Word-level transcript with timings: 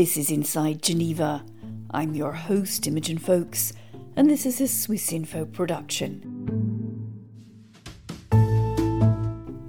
This 0.00 0.16
is 0.16 0.30
Inside 0.30 0.82
Geneva. 0.82 1.44
I'm 1.90 2.14
your 2.14 2.32
host, 2.32 2.86
Imogen 2.86 3.18
Foulkes, 3.18 3.74
and 4.16 4.30
this 4.30 4.46
is 4.46 4.58
a 4.58 4.66
Swiss 4.66 5.12
Info 5.12 5.44
production. 5.44 6.22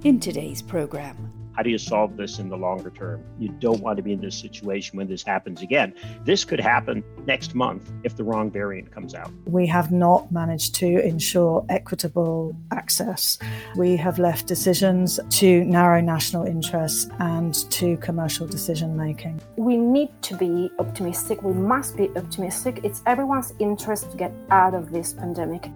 In 0.04 0.18
today's 0.20 0.62
programme, 0.62 1.31
how 1.54 1.62
do 1.62 1.70
you 1.70 1.78
solve 1.78 2.16
this 2.16 2.38
in 2.38 2.48
the 2.48 2.56
longer 2.56 2.90
term? 2.90 3.24
You 3.38 3.48
don't 3.48 3.80
want 3.80 3.96
to 3.98 4.02
be 4.02 4.12
in 4.12 4.20
this 4.20 4.36
situation 4.36 4.96
when 4.96 5.08
this 5.08 5.22
happens 5.22 5.62
again. 5.62 5.94
This 6.24 6.44
could 6.44 6.60
happen 6.60 7.04
next 7.26 7.54
month 7.54 7.90
if 8.04 8.16
the 8.16 8.24
wrong 8.24 8.50
variant 8.50 8.90
comes 8.90 9.14
out. 9.14 9.30
We 9.46 9.66
have 9.66 9.92
not 9.92 10.32
managed 10.32 10.74
to 10.76 10.86
ensure 10.86 11.64
equitable 11.68 12.56
access. 12.70 13.38
We 13.76 13.96
have 13.96 14.18
left 14.18 14.46
decisions 14.46 15.20
to 15.30 15.64
narrow 15.64 16.00
national 16.00 16.46
interests 16.46 17.08
and 17.18 17.54
to 17.70 17.96
commercial 17.98 18.46
decision 18.46 18.96
making. 18.96 19.40
We 19.56 19.76
need 19.76 20.10
to 20.22 20.36
be 20.36 20.70
optimistic. 20.78 21.42
We 21.42 21.52
must 21.52 21.96
be 21.96 22.10
optimistic. 22.16 22.80
It's 22.82 23.02
everyone's 23.06 23.52
interest 23.58 24.10
to 24.10 24.16
get 24.16 24.32
out 24.50 24.74
of 24.74 24.90
this 24.90 25.12
pandemic. 25.12 25.70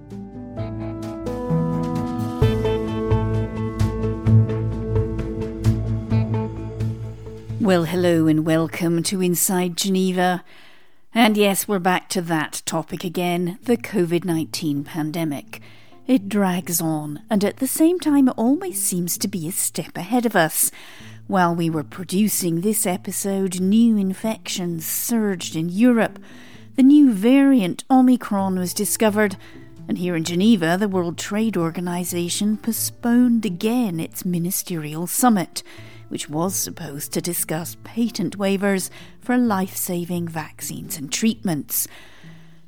Well, 7.66 7.82
hello 7.82 8.28
and 8.28 8.46
welcome 8.46 9.02
to 9.02 9.20
Inside 9.20 9.76
Geneva. 9.76 10.44
And 11.12 11.36
yes, 11.36 11.66
we're 11.66 11.80
back 11.80 12.08
to 12.10 12.22
that 12.22 12.62
topic 12.64 13.02
again 13.02 13.58
the 13.60 13.76
COVID 13.76 14.24
19 14.24 14.84
pandemic. 14.84 15.60
It 16.06 16.28
drags 16.28 16.80
on, 16.80 17.22
and 17.28 17.44
at 17.44 17.56
the 17.56 17.66
same 17.66 17.98
time, 17.98 18.28
it 18.28 18.34
always 18.36 18.80
seems 18.80 19.18
to 19.18 19.26
be 19.26 19.48
a 19.48 19.52
step 19.52 19.96
ahead 19.96 20.24
of 20.24 20.36
us. 20.36 20.70
While 21.26 21.56
we 21.56 21.68
were 21.68 21.82
producing 21.82 22.60
this 22.60 22.86
episode, 22.86 23.58
new 23.58 23.96
infections 23.96 24.86
surged 24.86 25.56
in 25.56 25.68
Europe. 25.68 26.20
The 26.76 26.84
new 26.84 27.12
variant 27.12 27.82
Omicron 27.90 28.60
was 28.60 28.74
discovered, 28.74 29.36
and 29.88 29.98
here 29.98 30.14
in 30.14 30.22
Geneva, 30.22 30.76
the 30.78 30.88
World 30.88 31.18
Trade 31.18 31.56
Organization 31.56 32.58
postponed 32.58 33.44
again 33.44 33.98
its 33.98 34.24
ministerial 34.24 35.08
summit 35.08 35.64
which 36.08 36.28
was 36.28 36.54
supposed 36.54 37.12
to 37.12 37.20
discuss 37.20 37.76
patent 37.84 38.38
waivers 38.38 38.90
for 39.20 39.36
life 39.36 39.76
saving 39.76 40.28
vaccines 40.28 40.96
and 40.96 41.12
treatments. 41.12 41.88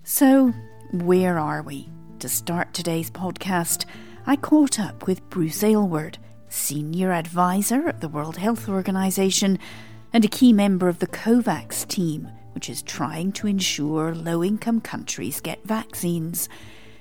So, 0.05 0.53
where 0.93 1.39
are 1.39 1.63
we? 1.63 1.89
To 2.21 2.29
start 2.29 2.75
today's 2.75 3.11
podcast, 3.11 3.85
I 4.27 4.37
caught 4.37 4.81
up 4.81 5.07
with 5.07 5.29
Bruce 5.31 5.63
Aylward, 5.63 6.19
Senior 6.49 7.13
Advisor 7.13 7.89
at 7.89 8.01
the 8.01 8.09
World 8.09 8.39
Health 8.39 8.69
Organization 8.69 9.59
and 10.13 10.25
a 10.25 10.29
key 10.29 10.53
member 10.53 10.89
of 10.89 10.99
the 10.99 11.07
COVAX 11.07 11.87
team, 11.87 12.29
which 12.53 12.69
is 12.69 12.83
trying 12.83 13.33
to 13.33 13.47
ensure 13.47 14.15
low 14.15 14.43
income 14.43 14.81
countries 14.81 15.41
get 15.41 15.65
vaccines. 15.65 16.49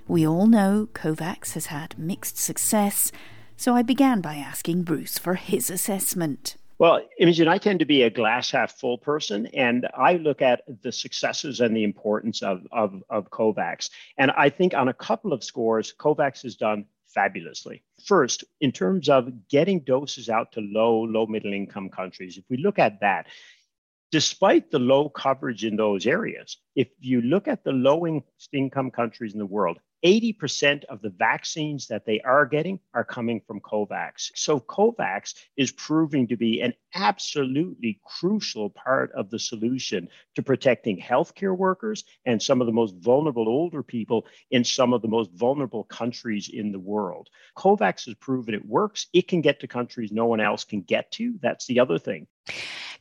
We 0.07 0.27
all 0.27 0.47
know 0.47 0.89
COVAX 0.93 1.53
has 1.53 1.67
had 1.67 1.97
mixed 1.97 2.37
success 2.37 3.11
so 3.57 3.75
I 3.75 3.81
began 3.81 4.21
by 4.21 4.35
asking 4.35 4.83
Bruce 4.83 5.17
for 5.17 5.33
his 5.33 5.69
assessment. 5.69 6.55
Well, 6.79 7.01
Imogen, 7.19 7.47
I 7.47 7.57
tend 7.57 7.79
to 7.79 7.85
be 7.85 8.03
a 8.03 8.09
glass 8.11 8.51
half 8.51 8.77
full 8.77 8.99
person, 8.99 9.47
and 9.47 9.87
I 9.97 10.13
look 10.13 10.43
at 10.43 10.61
the 10.83 10.91
successes 10.91 11.59
and 11.59 11.75
the 11.75 11.83
importance 11.83 12.43
of, 12.43 12.61
of, 12.71 13.01
of 13.09 13.31
COVAX. 13.31 13.89
And 14.19 14.29
I 14.31 14.49
think 14.49 14.75
on 14.75 14.87
a 14.87 14.93
couple 14.93 15.33
of 15.33 15.43
scores, 15.43 15.91
COVAX 15.99 16.43
has 16.43 16.55
done 16.55 16.85
fabulously. 17.07 17.81
First, 18.05 18.43
in 18.61 18.71
terms 18.71 19.09
of 19.09 19.47
getting 19.49 19.79
doses 19.79 20.29
out 20.29 20.51
to 20.51 20.61
low, 20.61 21.01
low 21.01 21.25
middle 21.25 21.51
income 21.51 21.89
countries, 21.89 22.37
if 22.37 22.43
we 22.47 22.57
look 22.57 22.77
at 22.77 22.99
that, 22.99 23.25
despite 24.11 24.69
the 24.69 24.79
low 24.79 25.09
coverage 25.09 25.65
in 25.65 25.75
those 25.75 26.05
areas, 26.05 26.57
if 26.75 26.89
you 26.99 27.21
look 27.21 27.47
at 27.47 27.63
the 27.63 27.71
low 27.71 28.05
income 28.53 28.91
countries 28.91 29.33
in 29.33 29.39
the 29.39 29.45
world, 29.47 29.79
80% 30.05 30.83
of 30.85 31.01
the 31.01 31.09
vaccines 31.09 31.87
that 31.87 32.05
they 32.05 32.19
are 32.21 32.45
getting 32.45 32.79
are 32.93 33.03
coming 33.03 33.41
from 33.45 33.59
COVAX. 33.61 34.31
So, 34.35 34.59
COVAX 34.59 35.33
is 35.55 35.71
proving 35.71 36.27
to 36.27 36.37
be 36.37 36.61
an 36.61 36.73
absolutely 36.93 37.99
crucial 38.05 38.69
part 38.69 39.11
of 39.13 39.29
the 39.29 39.39
solution 39.39 40.07
to 40.35 40.43
protecting 40.43 40.99
healthcare 40.99 41.57
workers 41.57 42.03
and 42.25 42.41
some 42.41 42.61
of 42.61 42.67
the 42.67 42.73
most 42.73 42.95
vulnerable 42.97 43.47
older 43.47 43.83
people 43.83 44.25
in 44.51 44.63
some 44.63 44.93
of 44.93 45.01
the 45.01 45.07
most 45.07 45.31
vulnerable 45.33 45.83
countries 45.85 46.49
in 46.51 46.71
the 46.71 46.79
world. 46.79 47.29
COVAX 47.57 48.05
has 48.05 48.15
proven 48.15 48.53
it 48.53 48.65
works. 48.65 49.07
It 49.13 49.27
can 49.27 49.41
get 49.41 49.59
to 49.61 49.67
countries 49.67 50.11
no 50.11 50.25
one 50.25 50.39
else 50.39 50.63
can 50.63 50.81
get 50.81 51.11
to. 51.13 51.35
That's 51.41 51.65
the 51.65 51.79
other 51.79 51.99
thing. 51.99 52.27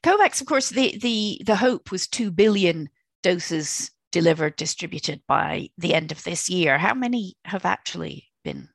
COVAX, 0.03 0.41
of 0.41 0.47
course, 0.47 0.71
the, 0.71 0.97
the, 0.99 1.43
the 1.45 1.57
hope 1.57 1.91
was 1.91 2.07
2 2.07 2.31
billion 2.31 2.89
doses 3.23 3.91
delivered, 4.13 4.57
distributed 4.57 5.23
by 5.27 5.71
the 5.79 5.95
end 5.95 6.13
of 6.13 6.23
this 6.25 6.49
year. 6.49 6.79
How 6.79 6.95
many 6.95 7.35
have 7.45 7.65
actually 7.65 8.29
been 8.45 8.69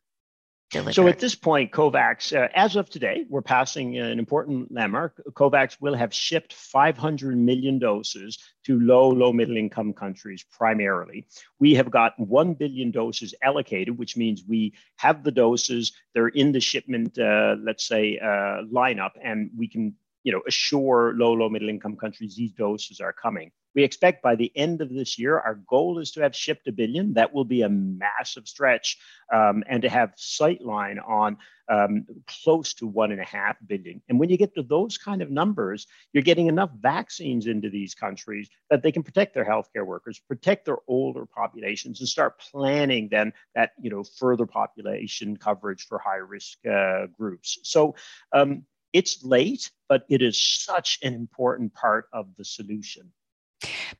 Delivered. 0.72 0.94
So 0.94 1.08
at 1.10 1.20
this 1.20 1.36
point, 1.36 1.74
COVAX, 1.74 2.34
uh, 2.34 2.48
as 2.56 2.78
of 2.78 2.90
today, 2.90 3.26
we're 3.28 3.42
passing 3.42 3.98
an 3.98 4.18
important 4.18 4.72
landmark. 4.72 5.22
COVAX 5.34 5.82
will 5.82 5.94
have 5.94 6.14
shipped 6.14 6.54
500 6.54 7.38
million 7.38 7.78
doses 7.78 8.38
to 8.66 8.80
low, 8.80 9.10
low 9.10 9.34
middle 9.34 9.58
income 9.58 9.92
countries 9.92 10.46
primarily. 10.50 11.28
We 11.60 11.74
have 11.74 11.92
got 11.92 12.18
1 12.18 12.54
billion 12.54 12.90
doses 12.90 13.36
allocated, 13.44 13.98
which 13.98 14.16
means 14.16 14.44
we 14.48 14.74
have 14.96 15.26
the 15.26 15.32
doses, 15.32 15.92
they're 16.14 16.30
in 16.30 16.54
the 16.54 16.62
shipment, 16.62 17.20
uh, 17.20 17.58
let's 17.62 17.86
say, 17.86 18.18
uh, 18.20 18.64
lineup, 18.72 19.12
and 19.22 19.50
we 19.58 19.68
can 19.68 19.94
you 20.24 20.32
know, 20.32 20.42
assure 20.48 21.14
low, 21.18 21.34
low 21.34 21.50
middle 21.50 21.68
income 21.68 21.98
countries 21.98 22.36
these 22.36 22.54
doses 22.54 23.02
are 23.02 23.12
coming. 23.12 23.52
We 23.76 23.84
expect 23.84 24.22
by 24.22 24.36
the 24.36 24.52
end 24.56 24.82
of 24.82 24.90
this 24.90 25.18
year, 25.18 25.40
our 25.40 25.56
goal 25.56 26.00
is 26.00 26.12
to 26.12 26.22
have 26.22 26.36
shipped 26.36 26.68
a 26.68 26.72
billion. 26.72 27.14
That 27.14 27.34
will 27.34 27.46
be 27.46 27.62
a 27.62 27.70
massive 27.70 28.48
stretch, 28.48 28.98
um, 29.34 29.64
and 29.68 29.82
to 29.84 29.90
have 29.90 30.16
sightline 30.16 30.98
on 31.08 31.38
um, 31.70 32.06
close 32.44 32.74
to 32.76 32.88
one 32.88 33.12
and 33.12 33.22
a 33.22 33.26
half 33.26 33.56
billion. 33.66 34.02
And 34.10 34.20
when 34.20 34.30
you 34.30 34.38
get 34.38 34.54
to 34.56 34.64
those 34.64 34.98
kind 34.98 35.22
of 35.22 35.32
numbers, 35.32 35.88
you're 36.12 36.24
getting 36.24 36.48
enough 36.48 36.72
vaccines 36.80 37.48
into 37.48 37.70
these 37.70 37.96
countries 37.96 38.50
that 38.70 38.84
they 38.84 38.92
can 38.92 39.04
protect 39.04 39.34
their 39.34 39.46
healthcare 39.46 39.86
workers, 39.86 40.20
protect 40.20 40.66
their 40.66 40.80
older 40.88 41.26
populations, 41.26 42.02
and 42.02 42.10
start 42.10 42.40
planning 42.40 43.08
then 43.10 43.32
that 43.56 43.72
you 43.82 43.90
know 43.90 44.04
further 44.04 44.46
population 44.46 45.38
coverage 45.38 45.88
for 45.88 45.98
high 45.98 46.18
risk 46.18 46.58
uh, 46.66 47.08
groups. 47.18 47.60
So. 47.64 47.96
Um, 48.34 48.66
it's 48.94 49.24
late, 49.24 49.72
but 49.88 50.04
it 50.10 50.22
is 50.22 50.42
such 50.42 51.00
an 51.02 51.14
important 51.14 51.74
part 51.74 52.10
of 52.12 52.28
the 52.38 52.44
solution. 52.44 53.10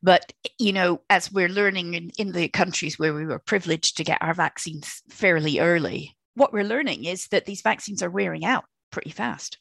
But, 0.02 0.32
you 0.58 0.72
know, 0.72 1.00
as 1.10 1.32
we're 1.32 1.48
learning 1.48 1.94
in, 1.94 2.10
in 2.18 2.32
the 2.32 2.48
countries 2.48 2.98
where 2.98 3.14
we 3.14 3.26
were 3.26 3.38
privileged 3.38 3.96
to 3.96 4.04
get 4.04 4.18
our 4.20 4.34
vaccines 4.34 5.02
fairly 5.08 5.58
early, 5.58 6.16
what 6.34 6.52
we're 6.52 6.64
learning 6.64 7.04
is 7.04 7.28
that 7.28 7.44
these 7.44 7.62
vaccines 7.62 8.02
are 8.02 8.10
wearing 8.10 8.44
out 8.44 8.64
pretty 8.90 9.10
fast. 9.10 9.58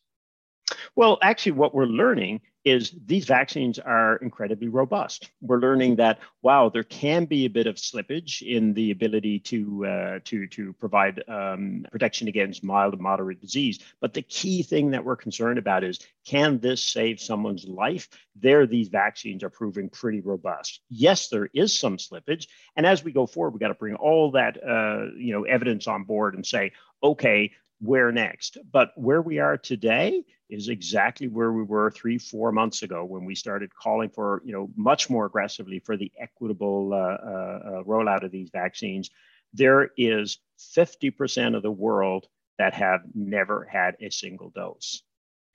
Well, 0.96 1.18
actually, 1.22 1.53
what 1.53 1.74
we're 1.74 1.86
learning 1.86 2.42
is 2.64 2.94
these 3.06 3.26
vaccines 3.26 3.80
are 3.80 4.18
incredibly 4.18 4.68
robust. 4.68 5.30
We're 5.42 5.60
learning 5.60 5.96
that 5.98 6.20
wow, 6.42 6.70
there 6.70 6.84
can 6.84 7.26
be 7.26 7.46
a 7.46 7.50
bit 7.50 7.68
of 7.68 7.76
slippage 7.76 8.42
in 8.42 8.74
the 8.74 8.92
ability 8.92 9.40
to 9.40 9.86
uh, 9.86 10.20
to 10.26 10.48
to 10.48 10.74
provide 10.74 11.24
um, 11.28 11.86
protection 11.92 12.28
against 12.28 12.64
mild 12.64 12.94
and 12.94 13.02
moderate 13.02 13.42
disease. 13.42 13.80
But 14.00 14.14
the 14.14 14.22
key 14.22 14.64
thing 14.64 14.92
that 14.92 15.04
we're 15.04 15.16
concerned 15.16 15.60
about 15.60 15.84
is 15.84 16.00
can 16.26 16.60
this 16.60 16.84
save 16.84 17.20
someone's 17.20 17.66
life? 17.66 18.10
There, 18.36 18.66
these 18.68 18.90
vaccines 18.90 19.44
are 19.44 19.50
proving 19.50 19.90
pretty 19.90 20.22
robust. 20.22 20.82
Yes, 20.90 21.30
there 21.30 21.50
is 21.54 21.78
some 21.78 21.98
slippage, 21.98 22.48
and 22.76 22.86
as 22.86 23.04
we 23.04 23.12
go 23.12 23.26
forward, 23.26 23.54
we 23.54 23.60
got 23.60 23.70
to 23.70 23.74
bring 23.76 23.96
all 23.96 24.32
that 24.32 24.58
uh, 24.58 25.12
you 25.18 25.34
know 25.34 25.44
evidence 25.44 25.88
on 25.88 26.04
board 26.04 26.36
and 26.36 26.46
say, 26.46 26.72
okay, 27.04 27.52
where 27.81 28.12
next? 28.12 28.58
But 28.72 28.92
where 28.95 29.22
we 29.22 29.39
are 29.39 29.57
today 29.57 30.24
is 30.50 30.69
exactly 30.69 31.28
where 31.28 31.51
we 31.51 31.63
were 31.63 31.89
three, 31.92 32.18
four 32.18 32.51
months 32.51 32.83
ago 32.83 33.04
when 33.04 33.25
we 33.25 33.36
started 33.36 33.74
calling 33.74 34.10
for, 34.10 34.42
you 34.45 34.54
know, 34.54 34.69
much 34.75 35.10
more 35.10 35.25
aggressively 35.25 35.80
for 35.80 35.98
the 35.98 36.12
equitable 36.19 36.94
uh, 36.94 36.98
uh, 36.98 37.00
uh 37.00 37.83
rollout 37.83 38.24
of 38.24 38.31
these 38.31 38.50
vaccines. 38.51 39.10
There 39.54 39.92
is 39.98 40.38
50% 40.75 41.56
of 41.56 41.63
the 41.63 41.72
world 41.72 42.28
that 42.60 42.74
have 42.75 43.01
never 43.16 43.68
had 43.69 43.95
a 44.00 44.12
single 44.12 44.51
dose. 44.51 45.01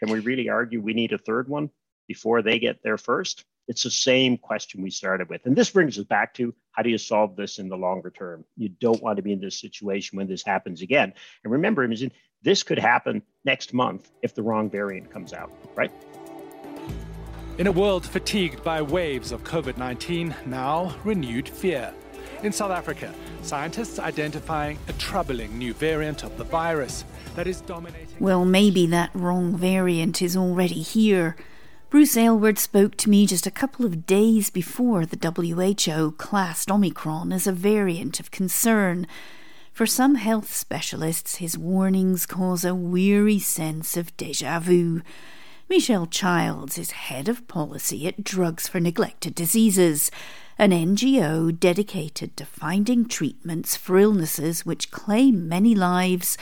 Can 0.01 0.11
we 0.11 0.21
really 0.21 0.49
argue 0.49 0.81
we 0.81 0.95
need 0.95 1.13
a 1.13 1.19
third 1.19 1.49
one 1.49 1.71
before 2.09 2.43
they 2.43 2.59
get 2.59 2.83
there 2.83 2.99
first? 2.99 3.45
It's 3.69 3.85
the 3.85 3.91
same 3.91 4.37
question 4.37 4.83
we 4.83 4.91
started 4.91 5.29
with. 5.29 5.47
And 5.47 5.57
this 5.57 5.71
brings 5.71 5.99
us 5.99 6.05
back 6.05 6.35
to 6.35 6.55
how 6.77 6.83
do 6.83 6.91
you 6.91 6.99
solve 6.99 7.37
this 7.37 7.59
in 7.59 7.69
the 7.69 7.77
longer 7.77 8.11
term? 8.11 8.45
You 8.57 8.69
don't 8.69 9.03
want 9.03 9.17
to 9.17 9.23
be 9.23 9.33
in 9.33 9.41
this 9.41 9.59
situation 9.59 10.19
when 10.19 10.29
this 10.29 10.45
happens 10.45 10.83
again. 10.83 11.13
And 11.43 11.53
remember, 11.53 11.83
Imogen, 11.83 12.13
this 12.43 12.63
could 12.63 12.79
happen 12.79 13.23
next 13.45 13.73
month 13.73 14.11
if 14.23 14.35
the 14.35 14.43
wrong 14.43 14.69
variant 14.69 15.11
comes 15.11 15.33
out, 15.33 15.51
right? 15.75 15.91
In 17.57 17.67
a 17.67 17.73
world 17.73 18.05
fatigued 18.05 18.63
by 18.63 18.83
waves 18.83 19.33
of 19.33 19.43
COVID 19.43 19.79
19, 19.79 20.35
now 20.45 20.95
renewed 21.03 21.49
fear. 21.49 21.95
In 22.43 22.53
South 22.53 22.71
Africa, 22.71 23.15
scientists 23.41 23.99
identifying 23.99 24.79
a 24.89 24.93
troubling 24.95 25.57
new 25.57 25.73
variant 25.73 26.25
of 26.25 26.37
the 26.37 26.45
virus 26.45 27.07
that 27.37 27.47
is 27.47 27.63
dominating. 27.63 28.17
Well, 28.21 28.45
maybe 28.45 28.87
that 28.89 29.11
wrong 29.15 29.57
variant 29.57 30.21
is 30.21 30.37
already 30.37 30.83
here. 30.83 31.37
Bruce 31.89 32.17
Aylward 32.17 32.59
spoke 32.59 32.97
to 32.97 33.09
me 33.09 33.27
just 33.27 33.47
a 33.47 33.51
couple 33.51 33.87
of 33.87 34.07
days 34.07 34.51
before 34.51 35.07
the 35.07 35.17
WHO 35.17 36.11
classed 36.13 36.69
Omicron 36.69 37.33
as 37.33 37.47
a 37.47 37.53
variant 37.53 38.19
of 38.19 38.33
concern. 38.33 39.07
For 39.73 39.87
some 39.87 40.17
health 40.17 40.53
specialists, 40.53 41.37
his 41.37 41.57
warnings 41.57 42.27
cause 42.27 42.65
a 42.65 42.75
weary 42.75 43.39
sense 43.39 43.97
of 43.97 44.17
deja 44.17 44.59
vu. 44.59 45.01
Michelle 45.69 46.07
Childs 46.07 46.77
is 46.77 46.91
head 46.91 47.29
of 47.29 47.47
policy 47.47 48.09
at 48.09 48.25
Drugs 48.25 48.67
for 48.67 48.81
Neglected 48.81 49.37
Diseases, 49.37 50.11
an 50.59 50.73
NGO 50.73 51.57
dedicated 51.57 52.37
to 52.37 52.45
finding 52.45 53.07
treatments 53.07 53.77
for 53.77 53.97
illnesses 53.97 54.67
which 54.67 54.91
claim 54.91 55.49
many 55.49 55.73
lives 55.73 56.37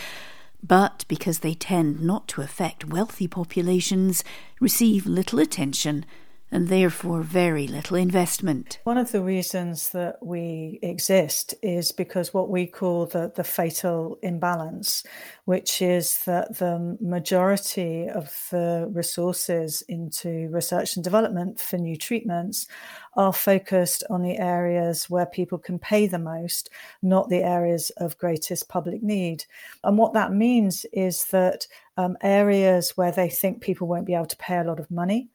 but 0.67 1.05
because 1.09 1.41
they 1.41 1.55
tend 1.55 2.01
not 2.01 2.27
to 2.29 2.41
affect 2.41 2.87
wealthy 2.87 3.29
populations, 3.29 4.25
receive 4.61 5.07
little 5.07 5.39
attention 5.39 6.07
and 6.51 6.69
therefore 6.69 7.23
very 7.23 7.67
little 7.67 7.97
investment. 7.97 8.79
One 8.85 8.99
of 8.99 9.11
the 9.11 9.23
reasons 9.23 9.89
that 9.91 10.19
we 10.23 10.79
exist 10.83 11.55
is 11.63 11.91
because 11.91 12.33
what 12.33 12.49
we 12.49 12.67
call 12.67 13.07
the, 13.07 13.33
the 13.35 13.45
fatal 13.45 14.19
imbalance, 14.23 15.03
which 15.47 15.83
is 15.83 16.21
that 16.27 16.59
the 16.59 16.97
majority 17.01 18.09
of 18.09 18.33
the 18.51 18.89
resources 18.93 19.83
into 19.89 20.49
research 20.51 20.95
and 20.95 21.03
development 21.03 21.59
for 21.59 21.77
new 21.77 21.97
treatments 21.97 22.69
are 23.17 23.33
focused 23.33 24.05
on 24.11 24.23
the 24.23 24.39
areas 24.39 25.11
where 25.11 25.27
people 25.27 25.59
can 25.59 25.79
pay 25.79 26.07
the 26.07 26.19
most, 26.19 26.71
not 27.03 27.29
the 27.29 27.43
areas 27.43 27.91
of 27.97 28.19
greatest 28.19 28.69
public 28.69 29.03
need. 29.03 29.45
And 29.83 29.99
what 29.99 30.13
that 30.15 30.33
means 30.33 30.87
is 30.93 31.25
that 31.27 31.67
um, 31.97 32.17
areas 32.23 32.97
where 32.97 33.13
they 33.13 33.29
think 33.29 33.61
people 33.61 33.87
won't 33.87 34.07
be 34.07 34.15
able 34.15 34.27
to 34.27 34.37
pay 34.37 34.59
a 34.59 34.65
lot 34.65 34.81
of 34.81 34.91
money 34.91 35.29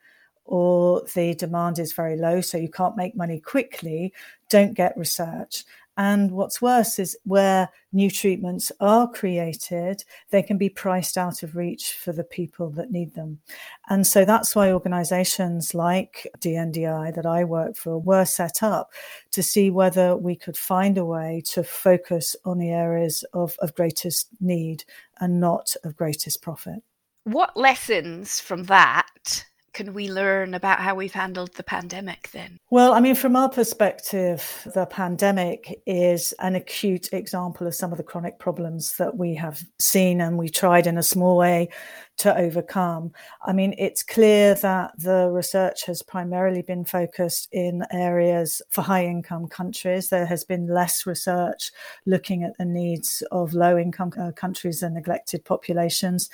or 0.50 1.04
the 1.13 1.36
demand 1.36 1.78
is 1.78 1.94
very 1.94 2.18
low, 2.18 2.42
so 2.42 2.57
you 2.57 2.69
can't 2.69 2.98
make 2.98 3.16
money 3.16 3.40
quickly, 3.40 4.12
don't 4.50 4.74
get 4.74 4.98
research. 4.98 5.63
And 5.96 6.31
what's 6.31 6.62
worse 6.62 6.98
is 6.98 7.16
where 7.25 7.69
new 7.92 8.10
treatments 8.10 8.72
are 8.80 9.07
created, 9.07 10.04
they 10.31 10.42
can 10.42 10.57
be 10.57 10.69
priced 10.69 11.19
out 11.19 11.44
of 11.44 11.56
reach 11.56 11.94
for 11.94 12.13
the 12.13 12.24
people 12.24 12.72
that 12.72 12.90
need 12.90 13.13
them. 13.13 13.42
And 13.90 14.07
so 14.07 14.25
that's 14.25 14.56
why 14.56 14.72
organizations 14.72 15.75
like 15.75 16.25
DNDi 16.40 17.13
that 17.13 17.25
I 17.28 17.44
work 17.44 17.75
for 17.75 18.00
were 18.00 18.25
set 18.25 18.63
up 18.63 18.92
to 19.31 19.44
see 19.44 19.69
whether 19.69 20.16
we 20.16 20.36
could 20.36 20.57
find 20.57 20.98
a 20.98 21.06
way 21.06 21.44
to 21.48 21.63
focus 21.63 22.36
on 22.44 22.57
the 22.57 22.72
areas 22.72 23.24
of, 23.34 23.56
of 23.60 23.75
greatest 23.75 24.30
need 24.40 24.86
and 25.19 25.40
not 25.40 25.75
of 25.84 25.96
greatest 25.96 26.42
profit. 26.42 26.81
What 27.25 27.56
lessons 27.56 28.40
from 28.40 28.63
that 28.63 29.46
can 29.74 29.94
we 29.94 30.10
learn 30.10 30.54
about 30.54 30.80
how 30.80 30.95
we've 30.95 31.13
handled 31.13 31.54
the 31.54 31.63
pandemic 31.63 32.30
then? 32.31 32.57
Well, 32.69 32.94
I 32.94 33.00
mean, 33.00 33.16
from 33.16 33.36
our 33.36 33.50
perspective, 33.50 34.68
the 34.74 34.86
pandemic 34.86 35.81
is 35.86 36.33
an 36.39 36.56
acute 36.56 37.13
example 37.13 37.68
of 37.68 37.75
some 37.75 37.92
of 37.92 37.98
the 37.98 38.04
chronic 38.04 38.39
problems 38.39 38.98
that 38.98 39.18
we 39.18 39.36
have 39.36 39.63
seen 39.80 40.21
and 40.21 40.38
we 40.38 40.50
tried 40.50 40.88
in 40.88 40.98
a 40.98 41.04
small 41.04 41.38
way 41.38 41.69
to 42.18 42.38
overcome. 42.38 43.13
I 43.45 43.54
mean, 43.54 43.74
it's 43.77 44.04
clear 44.04 44.54
that 44.56 44.92
the 44.98 45.30
research 45.30 45.86
has 45.86 46.04
primarily 46.04 46.62
been 46.62 46.83
focused 46.83 47.48
in 47.51 47.83
areas 47.92 48.62
for 48.69 48.81
high 48.81 49.06
income 49.06 49.48
countries. 49.48 50.10
There 50.10 50.25
has 50.25 50.44
been 50.44 50.68
less 50.68 51.06
research 51.06 51.72
looking 52.06 52.44
at 52.44 52.57
the 52.57 52.65
needs 52.65 53.24
of 53.31 53.54
low 53.54 53.77
income 53.77 54.12
uh, 54.19 54.31
countries 54.33 54.83
and 54.83 54.95
neglected 54.95 55.45
populations 55.45 56.30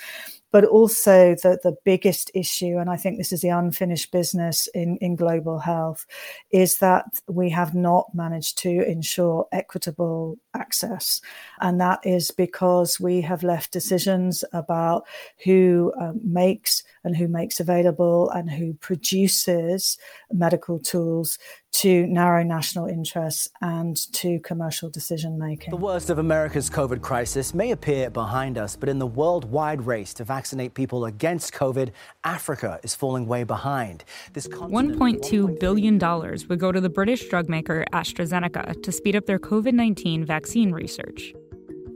but 0.50 0.64
also 0.64 1.34
the, 1.34 1.58
the 1.62 1.76
biggest 1.84 2.30
issue, 2.34 2.78
and 2.78 2.88
I 2.88 2.96
think 2.96 3.18
this 3.18 3.32
is 3.32 3.40
the 3.40 3.48
unfinished 3.48 4.12
business 4.12 4.68
in, 4.68 4.96
in 4.98 5.16
global 5.16 5.58
health, 5.58 6.06
is 6.50 6.78
that 6.78 7.04
we 7.28 7.50
have 7.50 7.74
not 7.74 8.06
managed 8.14 8.58
to 8.58 8.88
ensure 8.88 9.46
equitable 9.52 10.38
access. 10.54 11.20
And 11.60 11.80
that 11.80 12.00
is 12.04 12.30
because 12.30 13.00
we 13.00 13.20
have 13.22 13.42
left 13.42 13.72
decisions 13.72 14.44
about 14.52 15.06
who 15.44 15.92
um, 16.00 16.20
makes 16.22 16.82
and 17.04 17.16
who 17.16 17.28
makes 17.28 17.60
available 17.60 18.30
and 18.30 18.50
who 18.50 18.74
produces 18.74 19.98
medical 20.32 20.78
tools 20.78 21.38
to 21.76 22.06
narrow 22.06 22.42
national 22.42 22.86
interests 22.86 23.50
and 23.60 24.10
to 24.10 24.40
commercial 24.40 24.88
decision 24.88 25.38
making. 25.38 25.70
The 25.70 25.76
worst 25.76 26.08
of 26.08 26.18
America's 26.18 26.70
COVID 26.70 27.02
crisis 27.02 27.52
may 27.52 27.72
appear 27.72 28.08
behind 28.08 28.56
us, 28.56 28.76
but 28.76 28.88
in 28.88 28.98
the 28.98 29.06
worldwide 29.06 29.86
race 29.86 30.14
to 30.14 30.24
vaccinate 30.24 30.72
people 30.72 31.04
against 31.04 31.52
COVID, 31.52 31.90
Africa 32.24 32.80
is 32.82 32.94
falling 32.94 33.26
way 33.26 33.44
behind. 33.44 34.04
This 34.32 34.48
$1.2 34.48 35.60
billion 35.60 35.98
would 36.48 36.58
go 36.58 36.72
to 36.72 36.80
the 36.80 36.88
British 36.88 37.28
drug 37.28 37.46
maker 37.50 37.84
AstraZeneca 37.92 38.82
to 38.82 38.90
speed 38.90 39.14
up 39.14 39.26
their 39.26 39.38
COVID 39.38 39.74
19 39.74 40.24
vaccine 40.24 40.72
research. 40.72 41.34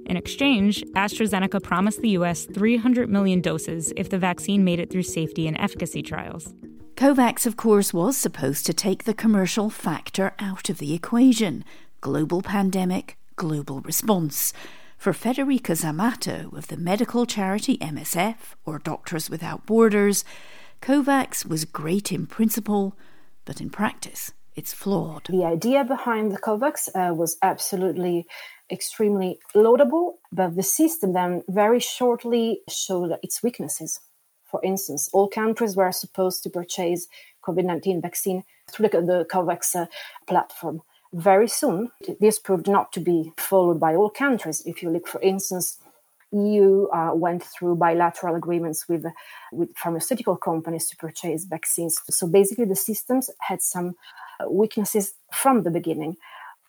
In 0.05 0.19
exchange, 0.19 0.83
AstraZeneca 0.95 1.63
promised 1.63 2.03
the 2.03 2.11
U.S. 2.11 2.45
300 2.45 3.09
million 3.09 3.41
doses 3.41 3.95
if 3.97 4.11
the 4.11 4.19
vaccine 4.19 4.63
made 4.63 4.79
it 4.79 4.91
through 4.91 5.05
safety 5.05 5.47
and 5.47 5.57
efficacy 5.59 6.03
trials. 6.03 6.53
COVAX, 7.01 7.47
of 7.47 7.57
course, 7.57 7.95
was 7.95 8.15
supposed 8.15 8.67
to 8.67 8.75
take 8.75 9.05
the 9.05 9.15
commercial 9.15 9.71
factor 9.71 10.35
out 10.39 10.69
of 10.69 10.77
the 10.77 10.93
equation. 10.93 11.65
Global 12.03 12.43
pandemic, 12.43 13.17
global 13.37 13.81
response. 13.81 14.53
For 14.99 15.15
Federica 15.15 15.75
Zamatto 15.75 16.53
of 16.55 16.67
the 16.67 16.77
medical 16.77 17.25
charity 17.25 17.79
MSF, 17.79 18.37
or 18.67 18.79
Doctors 18.79 19.31
Without 19.31 19.65
Borders, 19.65 20.27
COVAX 20.83 21.47
was 21.47 21.65
great 21.65 22.13
in 22.13 22.27
principle, 22.27 22.99
but 23.47 23.63
in 23.63 23.71
practice, 23.71 24.33
it's 24.55 24.75
flawed. 24.75 25.27
The 25.31 25.47
idea 25.47 25.85
behind 25.85 26.33
the 26.33 26.39
COVAX 26.39 26.91
uh, 26.95 27.15
was 27.15 27.39
absolutely 27.43 28.27
extremely 28.71 29.39
laudable, 29.55 30.19
but 30.33 30.55
the 30.55 30.63
system 30.63 31.15
then 31.15 31.45
very 31.49 31.81
shortly 31.81 32.61
showed 32.69 33.17
its 33.23 33.43
weaknesses. 33.43 34.01
For 34.51 34.61
instance, 34.65 35.09
all 35.13 35.29
countries 35.29 35.77
were 35.77 35.93
supposed 35.93 36.43
to 36.43 36.51
purchase 36.51 37.07
COVID 37.43 37.65
19 37.65 38.01
vaccine 38.01 38.45
through 38.71 38.89
the, 38.89 39.01
the 39.01 39.27
COVAX 39.31 39.77
uh, 39.77 39.87
platform. 40.27 40.83
Very 41.13 41.49
soon, 41.49 41.91
this 42.21 42.39
proved 42.39 42.69
not 42.69 42.93
to 42.93 43.01
be 43.01 43.33
followed 43.37 43.81
by 43.81 43.95
all 43.97 44.11
countries. 44.11 44.63
If 44.65 44.83
you 44.83 44.91
look, 44.91 45.09
for 45.09 45.21
instance, 45.21 45.79
EU 46.33 46.87
uh, 46.93 47.11
went 47.15 47.43
through 47.43 47.75
bilateral 47.77 48.37
agreements 48.37 48.89
with 48.89 49.05
with 49.53 49.77
pharmaceutical 49.77 50.37
companies 50.37 50.89
to 50.89 50.97
purchase 50.97 51.45
vaccines. 51.45 52.01
So 52.11 52.29
basically, 52.29 52.67
the 52.67 52.77
systems 52.77 53.31
had 53.41 53.63
some 53.63 53.97
uh, 54.41 54.49
weaknesses 54.49 55.15
from 55.33 55.65
the 55.65 55.71
beginning. 55.71 56.17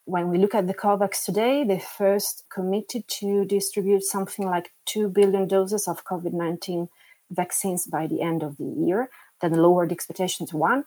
When 0.05 0.29
we 0.29 0.39
look 0.39 0.55
at 0.55 0.65
the 0.65 0.74
COVAX 0.74 1.24
today, 1.24 1.63
they 1.63 1.79
first 1.79 2.46
committed 2.50 3.08
to 3.20 3.46
distribute 3.46 4.01
something 4.01 4.46
like 4.46 4.72
2 4.86 5.10
billion 5.10 5.48
doses 5.48 5.88
of 5.88 6.03
COVID 6.05 6.34
19 6.34 6.89
vaccines 7.31 7.88
by 7.88 8.07
the 8.07 8.21
end 8.21 8.43
of 8.43 8.57
the 8.57 8.65
year, 8.65 9.09
then 9.41 9.53
lowered 9.53 9.91
expectation 9.91 10.45
to 10.47 10.57
one. 10.57 10.83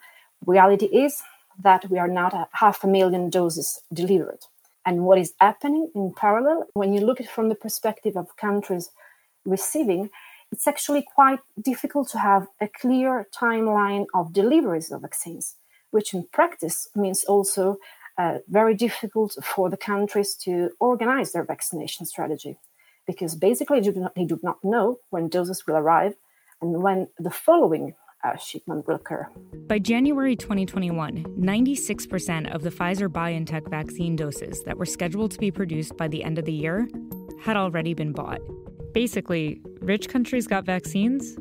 Reality 0.46 0.86
is 0.86 1.22
that 1.62 1.88
we 1.90 1.98
are 1.98 2.08
not 2.08 2.34
at 2.34 2.48
half 2.52 2.84
a 2.84 2.86
million 2.86 3.30
doses 3.30 3.80
delivered. 3.92 4.40
And 4.86 5.04
what 5.04 5.18
is 5.18 5.32
happening 5.40 5.90
in 5.94 6.12
parallel, 6.14 6.66
when 6.74 6.92
you 6.92 7.00
look 7.00 7.20
at 7.20 7.26
it 7.26 7.32
from 7.32 7.48
the 7.48 7.54
perspective 7.54 8.16
of 8.16 8.36
countries 8.36 8.90
receiving, 9.44 10.10
it's 10.52 10.68
actually 10.68 11.04
quite 11.14 11.40
difficult 11.60 12.08
to 12.10 12.18
have 12.18 12.46
a 12.60 12.68
clear 12.68 13.26
timeline 13.34 14.04
of 14.14 14.32
deliveries 14.32 14.92
of 14.92 15.02
vaccines, 15.02 15.56
which 15.90 16.12
in 16.12 16.26
practice 16.32 16.88
means 16.94 17.24
also 17.24 17.78
uh, 18.18 18.38
very 18.48 18.74
difficult 18.74 19.36
for 19.42 19.70
the 19.70 19.76
countries 19.76 20.34
to 20.34 20.70
organize 20.78 21.32
their 21.32 21.44
vaccination 21.44 22.06
strategy 22.06 22.58
because 23.06 23.34
basically 23.34 23.80
they 23.80 24.24
do 24.24 24.38
not 24.42 24.62
know 24.62 24.98
when 25.10 25.28
doses 25.28 25.66
will 25.66 25.76
arrive 25.76 26.14
and 26.64 26.82
when 26.82 27.06
the 27.18 27.30
following 27.30 27.94
uh, 28.24 28.36
shipment 28.36 28.86
will 28.86 28.94
occur. 28.94 29.28
By 29.66 29.78
January 29.78 30.34
2021, 30.34 31.24
96% 31.24 32.54
of 32.54 32.62
the 32.62 32.70
Pfizer 32.70 33.06
BioNTech 33.06 33.68
vaccine 33.68 34.16
doses 34.16 34.62
that 34.64 34.78
were 34.78 34.86
scheduled 34.86 35.30
to 35.32 35.38
be 35.38 35.50
produced 35.50 35.94
by 35.98 36.08
the 36.08 36.24
end 36.24 36.38
of 36.38 36.46
the 36.46 36.52
year 36.52 36.88
had 37.42 37.58
already 37.58 37.92
been 37.92 38.12
bought. 38.12 38.40
Basically, 38.94 39.60
rich 39.80 40.08
countries 40.08 40.46
got 40.46 40.64
vaccines, 40.64 41.36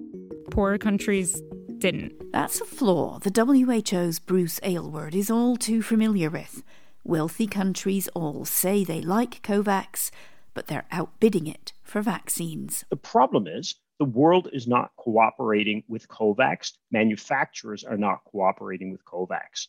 poorer 0.52 0.78
countries 0.78 1.42
didn't. 1.78 2.32
That's 2.34 2.60
a 2.60 2.66
flaw 2.66 3.20
the 3.20 3.32
WHO's 3.32 4.20
Bruce 4.20 4.60
Aylward 4.62 5.16
is 5.16 5.32
all 5.32 5.56
too 5.56 5.82
familiar 5.82 6.30
with. 6.30 6.64
Wealthy 7.06 7.48
countries 7.48 8.10
all 8.10 8.44
say 8.44 8.84
they 8.84 9.02
like 9.02 9.42
COVAX, 9.42 10.12
but 10.54 10.68
they're 10.68 10.86
outbidding 10.92 11.48
it 11.48 11.72
for 11.84 12.02
vaccines. 12.02 12.84
The 12.90 12.98
problem 12.98 13.48
is 13.48 13.76
the 14.04 14.10
world 14.10 14.50
is 14.52 14.68
not 14.68 14.92
cooperating 14.98 15.82
with 15.88 16.10
COVAX. 16.10 16.74
Manufacturers 16.92 17.86
are 17.86 17.96
not 17.96 18.26
cooperating 18.26 18.92
with 18.92 19.06
COVAX. 19.06 19.68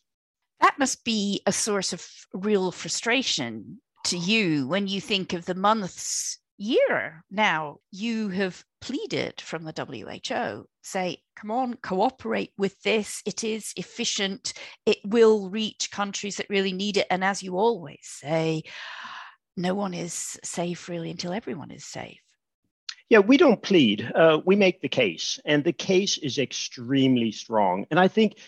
That 0.60 0.76
must 0.76 1.04
be 1.04 1.40
a 1.46 1.52
source 1.52 1.92
of 1.92 2.04
real 2.32 2.72
frustration 2.72 3.80
to 4.06 4.18
you 4.18 4.66
when 4.66 4.88
you 4.88 5.00
think 5.00 5.34
of 5.34 5.44
the 5.44 5.54
months 5.54 6.40
year 6.56 7.22
now, 7.30 7.78
you 7.92 8.28
have 8.30 8.64
pleaded 8.80 9.40
from 9.40 9.62
the 9.62 9.72
WHO, 9.72 10.66
say, 10.82 11.18
come 11.36 11.52
on, 11.52 11.74
cooperate 11.74 12.50
with 12.58 12.80
this. 12.82 13.22
It 13.24 13.44
is 13.44 13.72
efficient. 13.76 14.52
It 14.84 14.98
will 15.04 15.48
reach 15.48 15.92
countries 15.92 16.38
that 16.38 16.50
really 16.50 16.72
need 16.72 16.96
it. 16.96 17.06
And 17.08 17.22
as 17.22 17.40
you 17.40 17.56
always 17.56 18.00
say, 18.02 18.64
no 19.56 19.74
one 19.74 19.94
is 19.94 20.36
safe 20.42 20.88
really 20.88 21.12
until 21.12 21.32
everyone 21.32 21.70
is 21.70 21.84
safe. 21.84 22.23
Yeah, 23.10 23.18
we 23.18 23.36
don't 23.36 23.62
plead. 23.62 24.10
Uh, 24.14 24.40
we 24.44 24.56
make 24.56 24.80
the 24.80 24.88
case, 24.88 25.38
and 25.44 25.62
the 25.62 25.72
case 25.72 26.18
is 26.18 26.38
extremely 26.38 27.32
strong. 27.32 27.86
And 27.90 28.00
I 28.00 28.08
think 28.08 28.38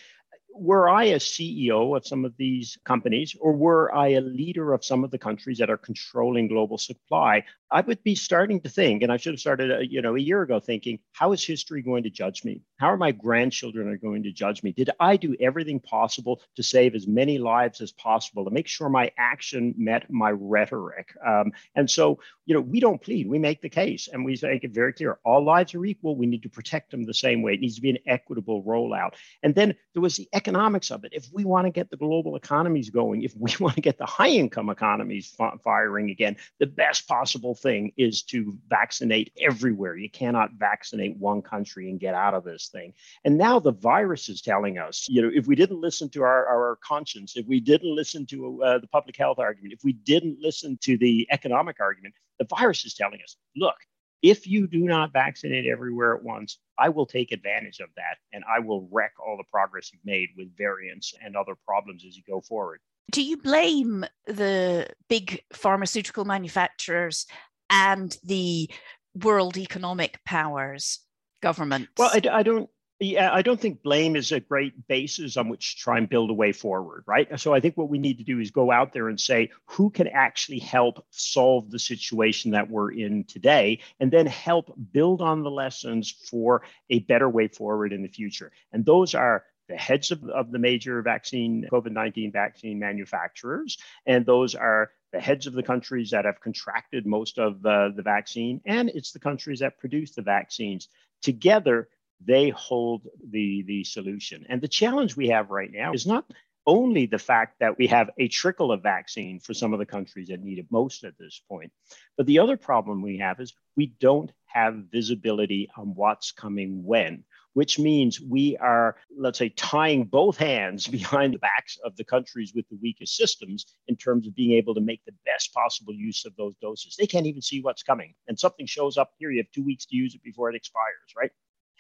were 0.58 0.88
I 0.88 1.04
a 1.04 1.16
CEO 1.16 1.96
of 1.96 2.06
some 2.06 2.24
of 2.24 2.36
these 2.36 2.78
companies, 2.84 3.36
or 3.40 3.52
were 3.52 3.94
I 3.94 4.08
a 4.08 4.20
leader 4.20 4.72
of 4.72 4.84
some 4.84 5.04
of 5.04 5.10
the 5.10 5.18
countries 5.18 5.58
that 5.58 5.70
are 5.70 5.76
controlling 5.76 6.48
global 6.48 6.78
supply, 6.78 7.44
I 7.70 7.80
would 7.80 8.02
be 8.04 8.14
starting 8.14 8.60
to 8.60 8.68
think, 8.68 9.02
and 9.02 9.10
I 9.10 9.16
should 9.16 9.32
have 9.32 9.40
started, 9.40 9.72
uh, 9.72 9.78
you 9.80 10.00
know, 10.00 10.14
a 10.14 10.20
year 10.20 10.42
ago 10.42 10.60
thinking, 10.60 11.00
how 11.12 11.32
is 11.32 11.44
history 11.44 11.82
going 11.82 12.04
to 12.04 12.10
judge 12.10 12.44
me? 12.44 12.62
How 12.76 12.88
are 12.88 12.96
my 12.96 13.10
grandchildren 13.10 13.88
are 13.88 13.96
going 13.96 14.22
to 14.22 14.32
judge 14.32 14.62
me? 14.62 14.72
Did 14.72 14.90
I 15.00 15.16
do 15.16 15.34
everything 15.40 15.80
possible 15.80 16.40
to 16.54 16.62
save 16.62 16.94
as 16.94 17.08
many 17.08 17.38
lives 17.38 17.80
as 17.80 17.92
possible 17.92 18.44
to 18.44 18.50
make 18.50 18.68
sure 18.68 18.88
my 18.88 19.10
action 19.18 19.74
met 19.76 20.10
my 20.10 20.30
rhetoric? 20.30 21.08
Um, 21.26 21.52
and 21.74 21.90
so, 21.90 22.20
you 22.44 22.54
know, 22.54 22.60
we 22.60 22.78
don't 22.78 23.02
plead, 23.02 23.28
we 23.28 23.38
make 23.38 23.60
the 23.62 23.68
case, 23.68 24.08
and 24.12 24.24
we 24.24 24.38
make 24.42 24.64
it 24.64 24.72
very 24.72 24.92
clear: 24.92 25.18
all 25.24 25.44
lives 25.44 25.74
are 25.74 25.84
equal. 25.84 26.16
We 26.16 26.26
need 26.26 26.44
to 26.44 26.48
protect 26.48 26.92
them 26.92 27.04
the 27.04 27.14
same 27.14 27.42
way. 27.42 27.54
It 27.54 27.60
needs 27.60 27.76
to 27.76 27.82
be 27.82 27.90
an 27.90 27.98
equitable 28.06 28.62
rollout. 28.62 29.14
And 29.42 29.54
then 29.54 29.74
there 29.92 30.02
was 30.02 30.16
the 30.16 30.28
economics 30.46 30.92
of 30.92 31.04
it. 31.04 31.12
If 31.12 31.28
we 31.32 31.44
want 31.44 31.66
to 31.66 31.70
get 31.70 31.90
the 31.90 31.96
global 31.96 32.36
economies 32.36 32.90
going, 32.90 33.22
if 33.22 33.34
we 33.36 33.52
want 33.60 33.74
to 33.74 33.80
get 33.80 33.98
the 33.98 34.06
high-income 34.06 34.70
economies 34.70 35.36
firing 35.64 36.10
again, 36.10 36.36
the 36.60 36.66
best 36.66 37.08
possible 37.08 37.54
thing 37.54 37.92
is 37.96 38.22
to 38.24 38.56
vaccinate 38.68 39.32
everywhere. 39.40 39.96
You 39.96 40.08
cannot 40.08 40.52
vaccinate 40.52 41.16
one 41.16 41.42
country 41.42 41.90
and 41.90 41.98
get 41.98 42.14
out 42.14 42.34
of 42.34 42.44
this 42.44 42.68
thing. 42.68 42.94
And 43.24 43.36
now 43.36 43.58
the 43.58 43.72
virus 43.72 44.28
is 44.28 44.40
telling 44.40 44.78
us, 44.78 45.06
you 45.08 45.20
know, 45.20 45.30
if 45.34 45.48
we 45.48 45.56
didn't 45.56 45.80
listen 45.80 46.08
to 46.10 46.22
our, 46.22 46.46
our 46.46 46.78
conscience, 46.84 47.36
if 47.36 47.46
we 47.46 47.58
didn't 47.58 47.94
listen 47.94 48.24
to 48.26 48.62
uh, 48.62 48.78
the 48.78 48.88
public 48.88 49.16
health 49.16 49.40
argument, 49.40 49.74
if 49.74 49.82
we 49.82 49.94
didn't 49.94 50.38
listen 50.40 50.78
to 50.82 50.96
the 50.96 51.26
economic 51.32 51.76
argument, 51.80 52.14
the 52.38 52.46
virus 52.46 52.84
is 52.84 52.94
telling 52.94 53.20
us, 53.22 53.36
look, 53.56 53.76
if 54.22 54.46
you 54.46 54.66
do 54.66 54.80
not 54.80 55.12
vaccinate 55.12 55.66
everywhere 55.66 56.14
at 56.14 56.22
once, 56.22 56.58
I 56.78 56.88
will 56.88 57.06
take 57.06 57.32
advantage 57.32 57.80
of 57.80 57.88
that 57.96 58.18
and 58.32 58.44
I 58.44 58.60
will 58.60 58.88
wreck 58.90 59.12
all 59.24 59.36
the 59.36 59.44
progress 59.50 59.90
you've 59.92 60.04
made 60.04 60.30
with 60.36 60.56
variants 60.56 61.14
and 61.22 61.36
other 61.36 61.54
problems 61.66 62.04
as 62.06 62.16
you 62.16 62.22
go 62.28 62.40
forward. 62.40 62.80
Do 63.12 63.22
you 63.22 63.36
blame 63.36 64.04
the 64.26 64.88
big 65.08 65.42
pharmaceutical 65.52 66.24
manufacturers 66.24 67.26
and 67.70 68.16
the 68.24 68.68
world 69.14 69.56
economic 69.56 70.18
powers, 70.24 71.00
governments? 71.40 71.92
Well, 71.96 72.10
I, 72.12 72.22
I 72.30 72.42
don't. 72.42 72.68
Yeah, 72.98 73.30
I 73.30 73.42
don't 73.42 73.60
think 73.60 73.82
blame 73.82 74.16
is 74.16 74.32
a 74.32 74.40
great 74.40 74.88
basis 74.88 75.36
on 75.36 75.50
which 75.50 75.76
to 75.76 75.82
try 75.82 75.98
and 75.98 76.08
build 76.08 76.30
a 76.30 76.34
way 76.34 76.52
forward, 76.52 77.04
right? 77.06 77.28
So 77.38 77.52
I 77.52 77.60
think 77.60 77.76
what 77.76 77.90
we 77.90 77.98
need 77.98 78.16
to 78.18 78.24
do 78.24 78.40
is 78.40 78.50
go 78.50 78.70
out 78.70 78.94
there 78.94 79.08
and 79.08 79.20
say 79.20 79.50
who 79.66 79.90
can 79.90 80.08
actually 80.08 80.60
help 80.60 81.04
solve 81.10 81.70
the 81.70 81.78
situation 81.78 82.52
that 82.52 82.70
we're 82.70 82.92
in 82.92 83.24
today, 83.24 83.80
and 84.00 84.10
then 84.10 84.24
help 84.24 84.72
build 84.92 85.20
on 85.20 85.42
the 85.42 85.50
lessons 85.50 86.10
for 86.10 86.62
a 86.88 87.00
better 87.00 87.28
way 87.28 87.48
forward 87.48 87.92
in 87.92 88.02
the 88.02 88.08
future. 88.08 88.50
And 88.72 88.86
those 88.86 89.14
are 89.14 89.44
the 89.68 89.76
heads 89.76 90.10
of, 90.10 90.24
of 90.30 90.50
the 90.50 90.58
major 90.58 91.02
vaccine, 91.02 91.68
COVID 91.70 91.92
19 91.92 92.32
vaccine 92.32 92.78
manufacturers, 92.78 93.76
and 94.06 94.24
those 94.24 94.54
are 94.54 94.90
the 95.12 95.20
heads 95.20 95.46
of 95.46 95.52
the 95.52 95.62
countries 95.62 96.10
that 96.10 96.24
have 96.24 96.40
contracted 96.40 97.04
most 97.04 97.38
of 97.38 97.64
uh, 97.66 97.90
the 97.94 98.02
vaccine, 98.02 98.62
and 98.64 98.88
it's 98.94 99.12
the 99.12 99.20
countries 99.20 99.60
that 99.60 99.78
produce 99.78 100.14
the 100.14 100.22
vaccines. 100.22 100.88
Together, 101.22 101.88
they 102.24 102.50
hold 102.50 103.06
the, 103.30 103.62
the 103.66 103.84
solution. 103.84 104.46
And 104.48 104.60
the 104.60 104.68
challenge 104.68 105.16
we 105.16 105.28
have 105.28 105.50
right 105.50 105.70
now 105.72 105.92
is 105.92 106.06
not 106.06 106.24
only 106.66 107.06
the 107.06 107.18
fact 107.18 107.56
that 107.60 107.78
we 107.78 107.86
have 107.86 108.10
a 108.18 108.28
trickle 108.28 108.72
of 108.72 108.82
vaccine 108.82 109.38
for 109.38 109.54
some 109.54 109.72
of 109.72 109.78
the 109.78 109.86
countries 109.86 110.28
that 110.28 110.42
need 110.42 110.58
it 110.58 110.66
most 110.70 111.04
at 111.04 111.16
this 111.18 111.40
point, 111.48 111.70
but 112.16 112.26
the 112.26 112.40
other 112.40 112.56
problem 112.56 113.02
we 113.02 113.18
have 113.18 113.38
is 113.40 113.54
we 113.76 113.94
don't 114.00 114.32
have 114.46 114.74
visibility 114.90 115.70
on 115.76 115.94
what's 115.94 116.32
coming 116.32 116.84
when 116.84 117.24
which 117.56 117.78
means 117.78 118.20
we 118.20 118.54
are, 118.58 118.96
let's 119.16 119.38
say, 119.38 119.48
tying 119.48 120.04
both 120.04 120.36
hands 120.36 120.86
behind 120.98 121.32
the 121.32 121.38
backs 121.38 121.78
of 121.86 121.96
the 121.96 122.04
countries 122.04 122.52
with 122.54 122.68
the 122.68 122.76
weakest 122.82 123.16
systems 123.16 123.64
in 123.88 123.96
terms 123.96 124.26
of 124.26 124.34
being 124.34 124.52
able 124.52 124.74
to 124.74 124.80
make 124.82 125.02
the 125.06 125.14
best 125.24 125.54
possible 125.54 125.94
use 125.94 126.26
of 126.26 126.36
those 126.36 126.54
doses. 126.60 126.96
They 126.98 127.06
can't 127.06 127.24
even 127.24 127.40
see 127.40 127.62
what's 127.62 127.82
coming. 127.82 128.12
And 128.28 128.38
something 128.38 128.66
shows 128.66 128.98
up 128.98 129.12
here, 129.16 129.30
you 129.30 129.38
have 129.38 129.50
two 129.54 129.64
weeks 129.64 129.86
to 129.86 129.96
use 129.96 130.14
it 130.14 130.22
before 130.22 130.50
it 130.50 130.54
expires, 130.54 131.14
right? 131.16 131.30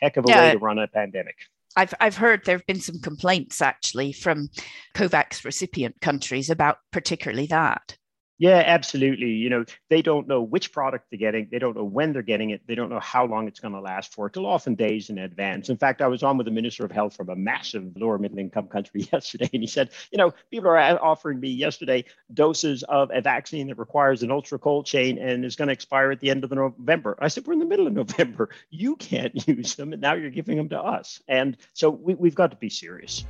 Heck 0.00 0.16
of 0.16 0.24
a 0.26 0.28
yeah. 0.28 0.40
way 0.40 0.52
to 0.52 0.58
run 0.58 0.78
a 0.78 0.88
pandemic. 0.88 1.36
I've, 1.76 1.94
I've 2.00 2.16
heard 2.16 2.44
there 2.44 2.56
have 2.56 2.66
been 2.66 2.80
some 2.80 3.00
complaints 3.00 3.60
actually 3.60 4.12
from 4.12 4.48
COVAX 4.94 5.44
recipient 5.44 6.00
countries 6.00 6.48
about 6.48 6.78
particularly 6.90 7.46
that. 7.48 7.96
Yeah, 8.38 8.62
absolutely. 8.66 9.28
You 9.28 9.48
know, 9.48 9.64
they 9.88 10.02
don't 10.02 10.28
know 10.28 10.42
which 10.42 10.70
product 10.70 11.06
they're 11.10 11.18
getting. 11.18 11.48
They 11.50 11.58
don't 11.58 11.74
know 11.74 11.84
when 11.84 12.12
they're 12.12 12.22
getting 12.22 12.50
it. 12.50 12.60
They 12.66 12.74
don't 12.74 12.90
know 12.90 13.00
how 13.00 13.24
long 13.24 13.48
it's 13.48 13.60
going 13.60 13.72
to 13.72 13.80
last 13.80 14.12
for, 14.12 14.28
till 14.28 14.44
often 14.44 14.74
days 14.74 15.08
in 15.08 15.18
advance. 15.18 15.70
In 15.70 15.78
fact, 15.78 16.02
I 16.02 16.06
was 16.06 16.22
on 16.22 16.36
with 16.36 16.44
the 16.44 16.50
Minister 16.50 16.84
of 16.84 16.92
Health 16.92 17.16
from 17.16 17.30
a 17.30 17.36
massive 17.36 17.96
lower 17.96 18.18
middle 18.18 18.38
income 18.38 18.68
country 18.68 19.08
yesterday, 19.12 19.48
and 19.54 19.62
he 19.62 19.66
said, 19.66 19.90
you 20.10 20.18
know, 20.18 20.34
people 20.50 20.68
are 20.68 20.78
offering 21.02 21.40
me 21.40 21.48
yesterday 21.48 22.04
doses 22.34 22.82
of 22.84 23.10
a 23.12 23.22
vaccine 23.22 23.68
that 23.68 23.78
requires 23.78 24.22
an 24.22 24.30
ultra 24.30 24.58
cold 24.58 24.84
chain 24.84 25.18
and 25.18 25.44
is 25.44 25.56
going 25.56 25.68
to 25.68 25.74
expire 25.74 26.10
at 26.10 26.20
the 26.20 26.30
end 26.30 26.44
of 26.44 26.50
the 26.50 26.56
November. 26.56 27.16
I 27.20 27.28
said, 27.28 27.46
we're 27.46 27.54
in 27.54 27.58
the 27.58 27.64
middle 27.64 27.86
of 27.86 27.94
November. 27.94 28.50
You 28.68 28.96
can't 28.96 29.32
use 29.48 29.76
them, 29.76 29.94
and 29.94 30.02
now 30.02 30.12
you're 30.12 30.30
giving 30.30 30.58
them 30.58 30.68
to 30.70 30.80
us. 30.80 31.22
And 31.26 31.56
so 31.72 31.88
we, 31.88 32.14
we've 32.14 32.34
got 32.34 32.50
to 32.50 32.56
be 32.56 32.68
serious 32.68 33.24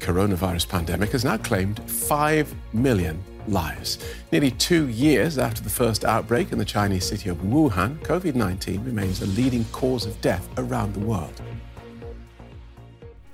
coronavirus 0.00 0.68
pandemic 0.68 1.12
has 1.12 1.24
now 1.24 1.36
claimed 1.36 1.78
5 1.90 2.54
million 2.72 3.22
lives. 3.46 3.98
Nearly 4.32 4.50
two 4.52 4.88
years 4.88 5.38
after 5.38 5.62
the 5.62 5.70
first 5.70 6.04
outbreak 6.04 6.52
in 6.52 6.58
the 6.58 6.64
Chinese 6.64 7.06
city 7.06 7.28
of 7.28 7.38
Wuhan, 7.38 7.98
COVID 8.00 8.34
19 8.34 8.84
remains 8.84 9.22
a 9.22 9.26
leading 9.26 9.64
cause 9.66 10.06
of 10.06 10.20
death 10.20 10.48
around 10.58 10.94
the 10.94 11.00
world. 11.00 11.40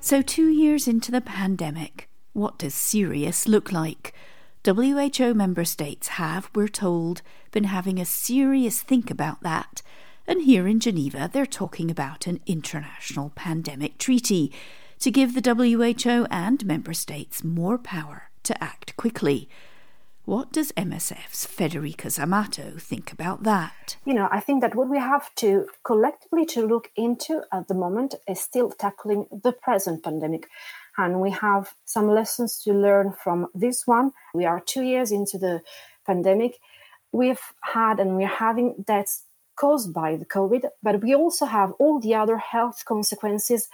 So, 0.00 0.22
two 0.22 0.48
years 0.48 0.86
into 0.86 1.10
the 1.10 1.20
pandemic, 1.20 2.08
what 2.32 2.58
does 2.58 2.74
serious 2.74 3.48
look 3.48 3.72
like? 3.72 4.14
WHO 4.64 5.32
member 5.34 5.64
states 5.64 6.08
have, 6.08 6.50
we're 6.54 6.68
told, 6.68 7.22
been 7.52 7.64
having 7.64 8.00
a 8.00 8.04
serious 8.04 8.82
think 8.82 9.10
about 9.10 9.42
that. 9.42 9.82
And 10.26 10.42
here 10.42 10.66
in 10.66 10.80
Geneva, 10.80 11.30
they're 11.32 11.46
talking 11.46 11.88
about 11.90 12.26
an 12.26 12.40
international 12.46 13.30
pandemic 13.36 13.96
treaty 13.98 14.52
to 15.00 15.10
give 15.10 15.34
the 15.34 15.54
WHO 15.54 16.26
and 16.30 16.64
member 16.64 16.92
states 16.92 17.44
more 17.44 17.78
power 17.78 18.30
to 18.44 18.62
act 18.62 18.96
quickly. 18.96 19.48
What 20.24 20.50
does 20.52 20.72
MSF's 20.72 21.46
Federica 21.46 22.08
Zamatto 22.08 22.82
think 22.82 23.12
about 23.12 23.44
that? 23.44 23.96
You 24.04 24.14
know, 24.14 24.28
I 24.32 24.40
think 24.40 24.60
that 24.60 24.74
what 24.74 24.88
we 24.88 24.98
have 24.98 25.32
to 25.36 25.68
collectively 25.84 26.44
to 26.46 26.66
look 26.66 26.90
into 26.96 27.42
at 27.52 27.68
the 27.68 27.74
moment 27.74 28.16
is 28.26 28.40
still 28.40 28.70
tackling 28.70 29.26
the 29.30 29.52
present 29.52 30.02
pandemic. 30.02 30.48
And 30.98 31.20
we 31.20 31.30
have 31.30 31.74
some 31.84 32.08
lessons 32.08 32.60
to 32.64 32.72
learn 32.72 33.12
from 33.12 33.46
this 33.54 33.86
one. 33.86 34.12
We 34.34 34.46
are 34.46 34.58
two 34.58 34.82
years 34.82 35.12
into 35.12 35.38
the 35.38 35.62
pandemic. 36.04 36.58
We've 37.12 37.52
had 37.60 38.00
and 38.00 38.16
we're 38.16 38.26
having 38.26 38.84
deaths 38.84 39.26
caused 39.56 39.92
by 39.92 40.16
the 40.16 40.26
COVID, 40.26 40.64
but 40.82 41.02
we 41.02 41.14
also 41.14 41.46
have 41.46 41.72
all 41.78 42.00
the 42.00 42.14
other 42.14 42.36
health 42.36 42.84
consequences 42.84 43.68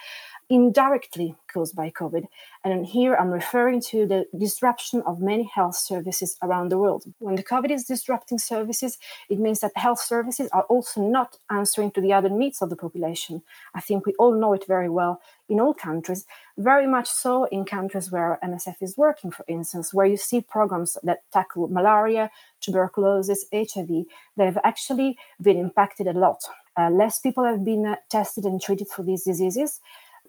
indirectly 0.53 1.35
caused 1.51 1.75
by 1.75 1.89
COVID. 1.89 2.27
And 2.63 2.85
here 2.85 3.15
I'm 3.15 3.31
referring 3.31 3.81
to 3.89 4.05
the 4.07 4.27
disruption 4.39 5.03
of 5.07 5.19
many 5.19 5.45
health 5.45 5.77
services 5.77 6.37
around 6.43 6.69
the 6.69 6.77
world. 6.77 7.05
When 7.21 7.37
the 7.37 7.43
COVID 7.43 7.71
is 7.71 7.85
disrupting 7.85 8.39
services, 8.39 8.99
it 9.31 9.39
means 9.39 9.61
that 9.61 9.73
health 9.77 10.01
services 10.01 10.51
are 10.53 10.65
also 10.65 11.01
not 11.01 11.39
answering 11.51 11.91
to 11.93 12.03
the 12.03 12.13
other 12.13 12.29
needs 12.29 12.61
of 12.61 12.69
the 12.69 12.77
population. 12.77 13.43
I 13.75 13.81
think 13.81 14.05
we 14.05 14.13
all 14.19 14.35
know 14.39 14.53
it 14.53 14.67
very 14.69 14.91
well 14.91 15.23
in 15.49 15.59
all 15.59 15.73
countries, 15.73 16.27
very 16.59 16.87
much 16.87 17.09
so 17.09 17.45
in 17.45 17.65
countries 17.65 18.13
where 18.13 18.39
MSF 18.45 18.77
is 18.83 18.99
working, 18.99 19.31
for 19.31 19.47
instance, 19.49 19.95
where 19.95 20.07
you 20.07 20.19
see 20.19 20.43
programs 20.43 20.99
that 21.03 21.23
tackle 21.33 21.69
malaria, 21.69 22.31
tuberculosis, 22.61 23.47
HIV, 23.53 24.05
that 24.37 24.45
have 24.45 24.59
actually 24.65 25.17
been 25.41 25.57
impacted 25.57 26.07
a 26.07 26.13
lot. 26.13 26.43
Uh, 26.75 26.89
less 26.89 27.19
people 27.19 27.45
have 27.45 27.65
been 27.65 27.85
uh, 27.85 27.97
tested 28.09 28.45
and 28.45 28.61
treated 28.61 28.89
for 28.89 29.03
these 29.03 29.25
diseases 29.25 29.81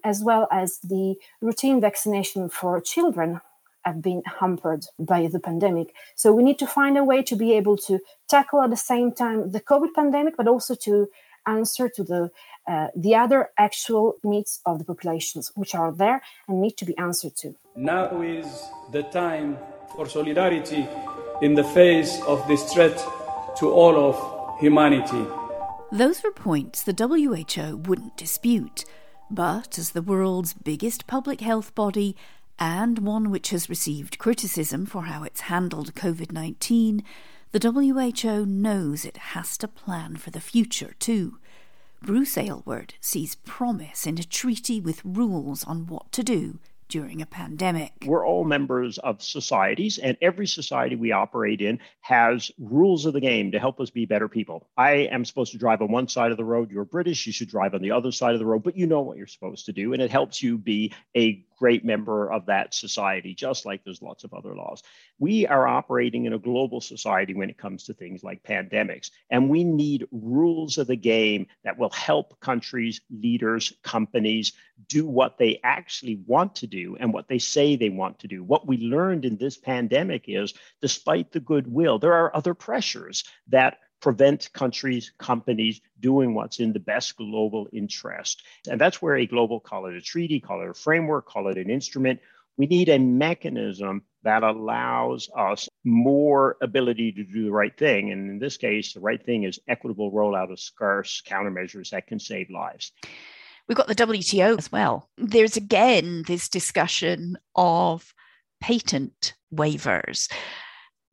as 0.04 0.22
well 0.22 0.46
as 0.52 0.78
the 0.78 1.16
routine 1.40 1.80
vaccination 1.80 2.48
for 2.48 2.80
children 2.80 3.40
have 3.84 4.00
been 4.00 4.22
hampered 4.40 4.86
by 4.98 5.26
the 5.26 5.40
pandemic. 5.40 5.94
So 6.14 6.32
we 6.32 6.42
need 6.42 6.58
to 6.58 6.66
find 6.66 6.96
a 6.96 7.04
way 7.04 7.22
to 7.22 7.36
be 7.36 7.52
able 7.52 7.76
to 7.88 7.98
tackle 8.28 8.62
at 8.62 8.70
the 8.70 8.76
same 8.76 9.12
time 9.12 9.50
the 9.50 9.60
COVID 9.60 9.94
pandemic, 9.94 10.36
but 10.36 10.48
also 10.48 10.74
to 10.76 11.08
answer 11.46 11.88
to 11.88 12.02
the 12.02 12.30
uh, 12.66 12.88
the 12.96 13.14
other 13.14 13.50
actual 13.58 14.16
needs 14.24 14.60
of 14.64 14.78
the 14.78 14.84
populations, 14.84 15.52
which 15.54 15.74
are 15.74 15.92
there 15.92 16.22
and 16.48 16.62
need 16.62 16.78
to 16.78 16.86
be 16.86 16.96
answered 16.96 17.36
to. 17.36 17.54
Now 17.76 18.22
is 18.22 18.46
the 18.90 19.02
time 19.02 19.58
for 19.94 20.08
solidarity 20.08 20.88
in 21.42 21.54
the 21.54 21.64
face 21.64 22.22
of 22.26 22.46
this 22.48 22.72
threat 22.72 22.96
to 23.58 23.70
all 23.70 23.96
of 24.08 24.60
humanity. 24.60 25.26
Those 25.92 26.22
were 26.24 26.32
points 26.32 26.82
the 26.82 26.94
WHO 26.94 27.76
wouldn't 27.76 28.16
dispute. 28.16 28.86
But 29.30 29.78
as 29.78 29.90
the 29.90 30.02
world's 30.02 30.52
biggest 30.52 31.06
public 31.06 31.40
health 31.40 31.74
body, 31.74 32.16
and 32.58 32.98
one 33.00 33.30
which 33.30 33.50
has 33.50 33.68
received 33.68 34.18
criticism 34.18 34.86
for 34.86 35.02
how 35.04 35.24
it's 35.24 35.42
handled 35.42 35.94
COVID 35.94 36.30
19, 36.30 37.02
the 37.52 37.70
WHO 37.70 38.46
knows 38.46 39.04
it 39.04 39.16
has 39.16 39.56
to 39.58 39.68
plan 39.68 40.16
for 40.16 40.30
the 40.30 40.40
future 40.40 40.94
too. 40.98 41.38
Bruce 42.02 42.36
Aylward 42.36 42.94
sees 43.00 43.36
promise 43.36 44.06
in 44.06 44.18
a 44.18 44.24
treaty 44.24 44.80
with 44.80 45.04
rules 45.04 45.64
on 45.64 45.86
what 45.86 46.12
to 46.12 46.22
do 46.22 46.58
during 46.88 47.22
a 47.22 47.26
pandemic. 47.26 47.92
We're 48.04 48.26
all 48.26 48.44
members 48.44 48.98
of 48.98 49.22
societies, 49.22 49.98
and 49.98 50.16
every 50.20 50.46
society 50.46 50.96
we 50.96 51.12
operate 51.12 51.60
in 51.60 51.80
has 52.00 52.50
rules 52.58 53.06
of 53.06 53.12
the 53.12 53.20
game 53.20 53.52
to 53.52 53.58
help 53.58 53.80
us 53.80 53.90
be 53.90 54.06
better 54.06 54.28
people. 54.28 54.68
I 54.76 55.08
am 55.10 55.24
supposed 55.24 55.52
to 55.52 55.58
drive 55.58 55.82
on 55.82 55.90
one 55.90 56.08
side 56.08 56.30
of 56.30 56.36
the 56.36 56.44
road. 56.44 56.70
You're 56.70 56.84
British, 56.84 57.26
you 57.26 57.32
should 57.32 57.48
drive 57.48 57.74
on 57.74 57.82
the 57.82 57.92
other 57.92 58.12
side 58.12 58.34
of 58.34 58.38
the 58.38 58.46
road, 58.46 58.62
but 58.62 58.76
you 58.76 58.86
know 58.86 59.00
what 59.00 59.16
you're 59.16 59.26
supposed 59.26 59.66
to 59.66 59.72
do, 59.72 59.92
and 59.92 60.02
it 60.02 60.10
helps 60.10 60.42
you 60.42 60.58
be 60.58 60.92
a 61.16 61.44
great 61.64 61.82
member 61.82 62.30
of 62.30 62.44
that 62.44 62.74
society, 62.74 63.34
just 63.34 63.64
like 63.64 63.82
there's 63.82 64.02
lots 64.02 64.22
of 64.22 64.34
other 64.34 64.54
laws. 64.54 64.82
We 65.18 65.46
are 65.46 65.66
operating 65.66 66.26
in 66.26 66.34
a 66.34 66.38
global 66.38 66.82
society 66.82 67.32
when 67.32 67.48
it 67.48 67.56
comes 67.56 67.84
to 67.84 67.94
things 67.94 68.22
like 68.22 68.42
pandemics, 68.42 69.10
and 69.30 69.48
we 69.48 69.64
need 69.64 70.06
rules 70.12 70.76
of 70.76 70.88
the 70.88 70.96
game 70.96 71.46
that 71.64 71.78
will 71.78 71.88
help 71.88 72.38
countries, 72.38 73.00
leaders, 73.08 73.72
companies 73.82 74.52
do 74.88 75.06
what 75.06 75.38
they 75.38 75.58
actually 75.64 76.22
want 76.26 76.54
to 76.56 76.66
do 76.66 76.98
and 77.00 77.14
what 77.14 77.28
they 77.28 77.38
say 77.38 77.76
they 77.76 77.88
want 77.88 78.18
to 78.18 78.28
do. 78.28 78.44
What 78.44 78.66
we 78.66 78.76
learned 78.76 79.24
in 79.24 79.38
this 79.38 79.56
pandemic 79.56 80.24
is 80.28 80.52
despite 80.82 81.32
the 81.32 81.40
goodwill, 81.40 81.98
there 81.98 82.12
are 82.12 82.36
other 82.36 82.52
pressures 82.52 83.24
that 83.48 83.78
prevent 84.04 84.52
countries, 84.52 85.12
companies 85.16 85.80
doing 85.98 86.34
what's 86.34 86.60
in 86.60 86.74
the 86.74 86.78
best 86.78 87.16
global 87.16 87.66
interest. 87.72 88.42
And 88.68 88.78
that's 88.78 89.00
where 89.00 89.16
a 89.16 89.24
global, 89.24 89.58
call 89.58 89.86
it 89.86 89.94
a 89.94 90.00
treaty, 90.02 90.40
call 90.40 90.60
it 90.60 90.68
a 90.68 90.74
framework, 90.74 91.24
call 91.24 91.48
it 91.48 91.56
an 91.56 91.70
instrument. 91.70 92.20
We 92.58 92.66
need 92.66 92.90
a 92.90 92.98
mechanism 92.98 94.02
that 94.22 94.42
allows 94.42 95.30
us 95.34 95.70
more 95.84 96.58
ability 96.60 97.12
to 97.12 97.24
do 97.24 97.44
the 97.46 97.50
right 97.50 97.74
thing. 97.74 98.12
And 98.12 98.28
in 98.28 98.38
this 98.38 98.58
case, 98.58 98.92
the 98.92 99.00
right 99.00 99.24
thing 99.24 99.44
is 99.44 99.58
equitable 99.68 100.12
rollout 100.12 100.52
of 100.52 100.60
scarce 100.60 101.22
countermeasures 101.26 101.88
that 101.88 102.06
can 102.06 102.20
save 102.20 102.50
lives. 102.50 102.92
We've 103.68 103.78
got 103.78 103.88
the 103.88 103.94
WTO 103.94 104.58
as 104.58 104.70
well. 104.70 105.08
There's 105.16 105.56
again 105.56 106.24
this 106.26 106.50
discussion 106.50 107.38
of 107.54 108.12
patent 108.60 109.32
waivers 109.50 110.28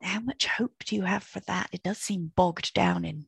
how 0.04 0.20
much 0.20 0.46
hope 0.46 0.84
do 0.86 0.96
you 0.96 1.04
have 1.04 1.24
for 1.24 1.40
that? 1.42 1.70
It 1.72 1.84
does 1.84 1.98
seem 1.98 2.32
bogged 2.36 2.74
down 2.74 3.06
in 3.06 3.26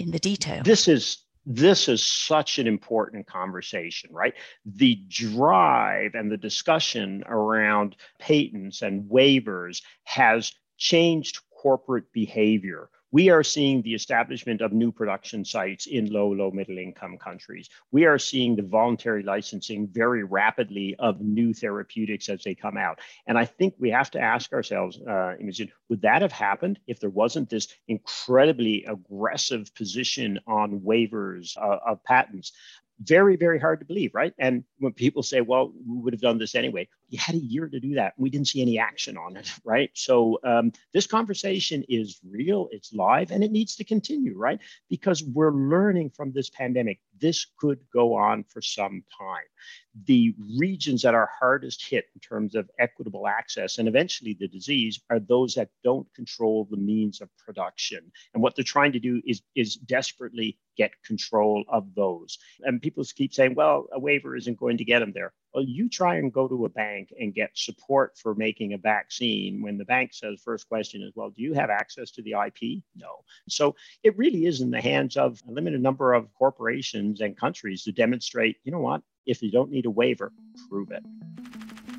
in 0.00 0.10
the 0.10 0.18
detail. 0.18 0.62
This 0.62 0.88
is 0.88 1.18
this 1.46 1.88
is 1.88 2.04
such 2.04 2.58
an 2.58 2.66
important 2.66 3.26
conversation, 3.26 4.10
right? 4.12 4.34
The 4.64 4.96
drive 5.08 6.14
and 6.14 6.30
the 6.30 6.36
discussion 6.36 7.22
around 7.26 7.94
patents 8.18 8.82
and 8.82 9.08
waivers 9.08 9.82
has 10.04 10.52
changed 10.76 11.38
corporate 11.62 12.12
behavior 12.12 12.90
we 13.16 13.30
are 13.30 13.42
seeing 13.42 13.80
the 13.80 13.94
establishment 13.94 14.60
of 14.60 14.74
new 14.74 14.92
production 14.92 15.42
sites 15.42 15.86
in 15.86 16.12
low, 16.12 16.30
low 16.34 16.50
middle 16.50 16.76
income 16.76 17.16
countries. 17.16 17.70
We 17.90 18.04
are 18.04 18.18
seeing 18.18 18.56
the 18.56 18.62
voluntary 18.62 19.22
licensing 19.22 19.88
very 19.90 20.22
rapidly 20.22 20.96
of 20.98 21.22
new 21.22 21.54
therapeutics 21.54 22.28
as 22.28 22.42
they 22.42 22.54
come 22.54 22.76
out. 22.76 22.98
And 23.26 23.38
I 23.38 23.46
think 23.46 23.72
we 23.78 23.88
have 23.88 24.10
to 24.10 24.20
ask 24.20 24.52
ourselves, 24.52 25.00
uh, 25.00 25.32
Imogen, 25.40 25.72
would 25.88 26.02
that 26.02 26.20
have 26.20 26.32
happened 26.32 26.78
if 26.86 27.00
there 27.00 27.08
wasn't 27.08 27.48
this 27.48 27.68
incredibly 27.88 28.84
aggressive 28.84 29.74
position 29.74 30.38
on 30.46 30.80
waivers 30.80 31.56
uh, 31.56 31.78
of 31.86 32.04
patents? 32.04 32.52
Very, 33.00 33.36
very 33.36 33.58
hard 33.58 33.80
to 33.80 33.86
believe, 33.86 34.14
right? 34.14 34.32
And 34.38 34.64
when 34.78 34.92
people 34.92 35.22
say, 35.22 35.40
well, 35.40 35.72
we 35.86 35.98
would 35.98 36.12
have 36.12 36.20
done 36.20 36.38
this 36.38 36.54
anyway, 36.54 36.88
you 37.08 37.18
had 37.18 37.34
a 37.34 37.38
year 37.38 37.68
to 37.68 37.80
do 37.80 37.94
that. 37.94 38.14
We 38.16 38.30
didn't 38.30 38.48
see 38.48 38.62
any 38.62 38.78
action 38.78 39.16
on 39.16 39.36
it, 39.36 39.50
right? 39.64 39.90
So 39.94 40.38
um, 40.44 40.72
this 40.92 41.06
conversation 41.06 41.84
is 41.88 42.20
real, 42.28 42.68
it's 42.70 42.92
live, 42.92 43.30
and 43.30 43.44
it 43.44 43.52
needs 43.52 43.76
to 43.76 43.84
continue, 43.84 44.36
right? 44.36 44.58
Because 44.88 45.22
we're 45.22 45.52
learning 45.52 46.10
from 46.10 46.32
this 46.32 46.50
pandemic. 46.50 47.00
This 47.20 47.46
could 47.58 47.80
go 47.92 48.14
on 48.14 48.44
for 48.44 48.60
some 48.60 49.02
time. 49.18 49.44
The 50.04 50.34
regions 50.58 51.02
that 51.02 51.14
are 51.14 51.30
hardest 51.38 51.88
hit 51.88 52.06
in 52.14 52.20
terms 52.20 52.54
of 52.54 52.70
equitable 52.78 53.26
access 53.26 53.78
and 53.78 53.88
eventually 53.88 54.36
the 54.38 54.48
disease 54.48 55.00
are 55.10 55.20
those 55.20 55.54
that 55.54 55.70
don't 55.82 56.06
control 56.14 56.66
the 56.70 56.76
means 56.76 57.20
of 57.20 57.28
production. 57.38 58.12
And 58.34 58.42
what 58.42 58.54
they're 58.54 58.64
trying 58.64 58.92
to 58.92 59.00
do 59.00 59.22
is, 59.26 59.42
is 59.54 59.76
desperately 59.76 60.58
get 60.76 60.92
control 61.04 61.64
of 61.68 61.94
those. 61.94 62.38
And 62.62 62.82
people 62.82 63.04
keep 63.14 63.32
saying, 63.32 63.54
well, 63.54 63.86
a 63.92 63.98
waiver 63.98 64.36
isn't 64.36 64.58
going 64.58 64.76
to 64.78 64.84
get 64.84 65.00
them 65.00 65.12
there. 65.12 65.32
Well, 65.56 65.64
you 65.64 65.88
try 65.88 66.16
and 66.16 66.30
go 66.30 66.46
to 66.48 66.66
a 66.66 66.68
bank 66.68 67.14
and 67.18 67.34
get 67.34 67.48
support 67.54 68.18
for 68.18 68.34
making 68.34 68.74
a 68.74 68.76
vaccine 68.76 69.62
when 69.62 69.78
the 69.78 69.86
bank 69.86 70.12
says, 70.12 70.38
first 70.44 70.68
question 70.68 71.00
is, 71.00 71.12
well, 71.14 71.30
do 71.30 71.40
you 71.40 71.54
have 71.54 71.70
access 71.70 72.10
to 72.10 72.22
the 72.22 72.32
IP? 72.32 72.82
No. 72.94 73.24
So 73.48 73.74
it 74.02 74.18
really 74.18 74.44
is 74.44 74.60
in 74.60 74.70
the 74.70 74.82
hands 74.82 75.16
of 75.16 75.40
a 75.48 75.50
limited 75.50 75.80
number 75.80 76.12
of 76.12 76.28
corporations 76.34 77.22
and 77.22 77.34
countries 77.34 77.84
to 77.84 77.92
demonstrate, 77.92 78.58
you 78.64 78.70
know 78.70 78.80
what, 78.80 79.00
if 79.24 79.40
you 79.40 79.50
don't 79.50 79.70
need 79.70 79.86
a 79.86 79.90
waiver, 79.90 80.30
prove 80.68 80.90
it. 80.90 81.02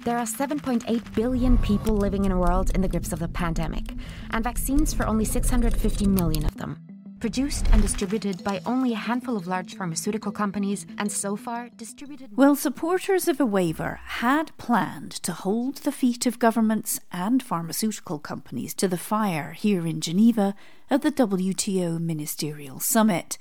There 0.03 0.19
are 0.19 0.27
7.8 0.27 1.15
billion 1.15 1.57
people 1.57 1.97
living 1.97 2.25
in 2.25 2.31
a 2.31 2.37
world 2.37 2.69
in 2.75 2.81
the 2.81 2.87
grips 2.87 3.11
of 3.11 3.17
the 3.17 3.27
pandemic, 3.27 3.85
and 4.29 4.43
vaccines 4.43 4.93
for 4.93 5.07
only 5.07 5.25
650 5.25 6.05
million 6.05 6.45
of 6.45 6.57
them 6.57 6.96
produced 7.19 7.65
and 7.71 7.81
distributed 7.81 8.43
by 8.43 8.61
only 8.65 8.93
a 8.93 8.97
handful 8.97 9.35
of 9.37 9.47
large 9.47 9.75
pharmaceutical 9.75 10.31
companies, 10.31 10.85
and 10.97 11.11
so 11.11 11.35
far 11.35 11.69
distributed. 11.77 12.35
Well, 12.35 12.55
supporters 12.55 13.27
of 13.27 13.39
a 13.39 13.45
waiver 13.45 13.99
had 14.03 14.55
planned 14.57 15.11
to 15.23 15.33
hold 15.33 15.77
the 15.77 15.91
feet 15.91 16.25
of 16.25 16.39
governments 16.39 16.99
and 17.11 17.41
pharmaceutical 17.41 18.19
companies 18.19 18.73
to 18.75 18.87
the 18.87 18.97
fire 18.97 19.51
here 19.53 19.85
in 19.85 20.01
Geneva 20.01 20.55
at 20.89 21.01
the 21.01 21.11
WTO 21.11 21.99
Ministerial 21.99 22.79
Summit. 22.79 23.37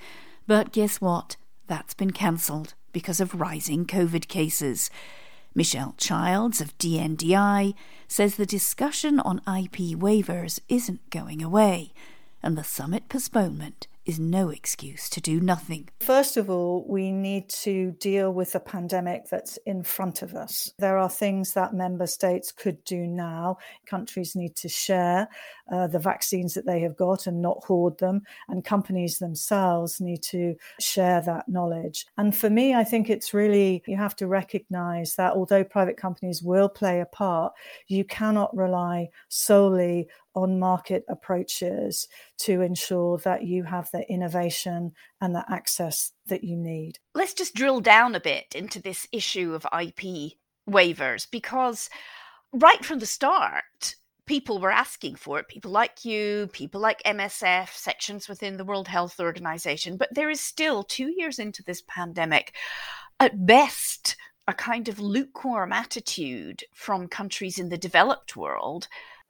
But 0.46 0.72
guess 0.72 1.00
what? 1.00 1.36
That's 1.66 1.94
been 1.94 2.12
cancelled 2.12 2.74
because 2.92 3.20
of 3.20 3.40
rising 3.40 3.86
COVID 3.86 4.28
cases. 4.28 4.90
Michelle 5.54 5.94
Childs 5.96 6.60
of 6.60 6.76
DNDi 6.78 7.74
says 8.08 8.36
the 8.36 8.46
discussion 8.46 9.18
on 9.20 9.38
IP 9.38 9.96
waivers 9.96 10.60
isn't 10.68 11.10
going 11.10 11.42
away 11.42 11.92
and 12.46 12.56
the 12.56 12.62
summit 12.62 13.08
postponement 13.08 13.88
is 14.04 14.20
no 14.20 14.50
excuse 14.50 15.10
to 15.10 15.20
do 15.20 15.40
nothing. 15.40 15.88
First 15.98 16.36
of 16.36 16.48
all, 16.48 16.86
we 16.88 17.10
need 17.10 17.48
to 17.48 17.90
deal 17.98 18.32
with 18.32 18.52
the 18.52 18.60
pandemic 18.60 19.28
that's 19.28 19.58
in 19.66 19.82
front 19.82 20.22
of 20.22 20.34
us. 20.34 20.72
There 20.78 20.96
are 20.96 21.10
things 21.10 21.54
that 21.54 21.74
member 21.74 22.06
states 22.06 22.52
could 22.52 22.84
do 22.84 23.04
now. 23.08 23.58
Countries 23.84 24.36
need 24.36 24.54
to 24.56 24.68
share 24.68 25.28
uh, 25.72 25.88
the 25.88 25.98
vaccines 25.98 26.54
that 26.54 26.66
they 26.66 26.78
have 26.82 26.96
got 26.96 27.26
and 27.26 27.42
not 27.42 27.64
hoard 27.64 27.98
them, 27.98 28.22
and 28.48 28.64
companies 28.64 29.18
themselves 29.18 30.00
need 30.00 30.22
to 30.22 30.54
share 30.78 31.20
that 31.22 31.48
knowledge. 31.48 32.06
And 32.16 32.36
for 32.36 32.48
me, 32.48 32.74
I 32.74 32.84
think 32.84 33.10
it's 33.10 33.34
really, 33.34 33.82
you 33.88 33.96
have 33.96 34.14
to 34.16 34.28
recognize 34.28 35.16
that 35.16 35.32
although 35.32 35.64
private 35.64 35.96
companies 35.96 36.44
will 36.44 36.68
play 36.68 37.00
a 37.00 37.06
part, 37.06 37.54
you 37.88 38.04
cannot 38.04 38.56
rely 38.56 39.08
solely 39.28 40.06
on 40.36 40.58
market 40.60 41.04
approaches 41.08 42.06
to 42.38 42.60
ensure 42.60 43.18
that 43.18 43.44
you 43.44 43.64
have 43.64 43.90
the 43.90 44.08
innovation 44.08 44.92
and 45.20 45.34
the 45.34 45.44
access 45.50 46.12
that 46.26 46.44
you 46.44 46.56
need. 46.56 46.98
Let's 47.14 47.34
just 47.34 47.54
drill 47.54 47.80
down 47.80 48.14
a 48.14 48.20
bit 48.20 48.54
into 48.54 48.80
this 48.80 49.08
issue 49.10 49.54
of 49.54 49.66
IP 49.76 50.34
waivers 50.68 51.26
because 51.30 51.88
right 52.52 52.84
from 52.84 52.98
the 52.98 53.06
start, 53.06 53.96
people 54.26 54.60
were 54.60 54.70
asking 54.70 55.14
for 55.14 55.38
it. 55.38 55.48
People 55.48 55.70
like 55.70 56.04
you, 56.04 56.48
people 56.52 56.80
like 56.80 57.02
MSF, 57.04 57.70
sections 57.70 58.28
within 58.28 58.58
the 58.58 58.64
World 58.64 58.88
Health 58.88 59.18
Organization. 59.18 59.96
But 59.96 60.14
there 60.14 60.30
is 60.30 60.40
still, 60.40 60.82
two 60.82 61.12
years 61.16 61.38
into 61.38 61.62
this 61.62 61.82
pandemic, 61.88 62.54
at 63.20 63.46
best, 63.46 64.16
a 64.48 64.52
kind 64.52 64.88
of 64.88 65.00
lukewarm 65.00 65.72
attitude 65.72 66.62
from 66.72 67.08
countries 67.08 67.58
in 67.58 67.68
the 67.68 67.78
developed 67.78 68.36
world 68.36 68.86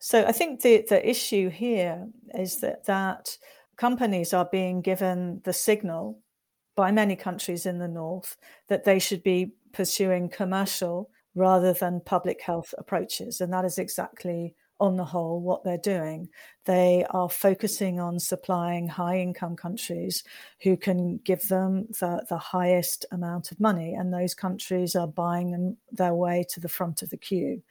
so 0.07 0.25
I 0.25 0.31
think 0.31 0.61
the, 0.61 0.85
the 0.89 1.11
issue 1.11 1.51
here 1.51 2.07
is 2.33 2.59
that, 2.59 2.85
that 2.85 3.37
companies 3.77 4.33
are 4.33 4.49
being 4.53 4.81
given 4.81 5.41
the 5.43 5.53
signal 5.53 6.21
by 6.77 6.93
many 6.93 7.17
countries 7.17 7.67
in 7.67 7.81
the 7.81 7.89
north 7.89 8.37
that 8.69 8.85
they 8.85 9.01
should 9.01 9.25
be 9.25 9.55
pursuing 9.73 10.29
commercial 10.29 11.11
rather 11.35 11.73
than 11.73 12.03
public 12.07 12.41
health 12.41 12.73
approaches. 12.79 13.41
And 13.41 13.53
that 13.53 13.65
is 13.65 13.81
exactly 13.81 14.55
on 14.79 14.97
the 14.97 15.05
whole, 15.05 15.41
what 15.41 15.65
they're 15.65 15.79
doing. 15.79 16.29
They 16.65 17.05
are 17.11 17.29
focusing 17.29 18.01
on 18.01 18.19
supplying 18.19 18.89
high 18.89 19.19
income 19.21 19.57
countries 19.57 20.25
who 20.61 20.77
can 20.77 21.19
give 21.19 21.49
them 21.49 21.87
the, 22.01 22.25
the 22.29 22.39
highest 22.39 23.07
amount 23.13 23.53
of 23.53 23.61
money, 23.61 23.95
and 23.95 24.13
those 24.13 24.35
countries 24.35 24.95
are 24.95 25.07
buying 25.07 25.51
them 25.51 25.77
their 25.93 26.15
way 26.15 26.45
to 26.51 26.61
the 26.61 26.69
front 26.69 27.03
of 27.03 27.11
the 27.11 27.17
queue. 27.17 27.63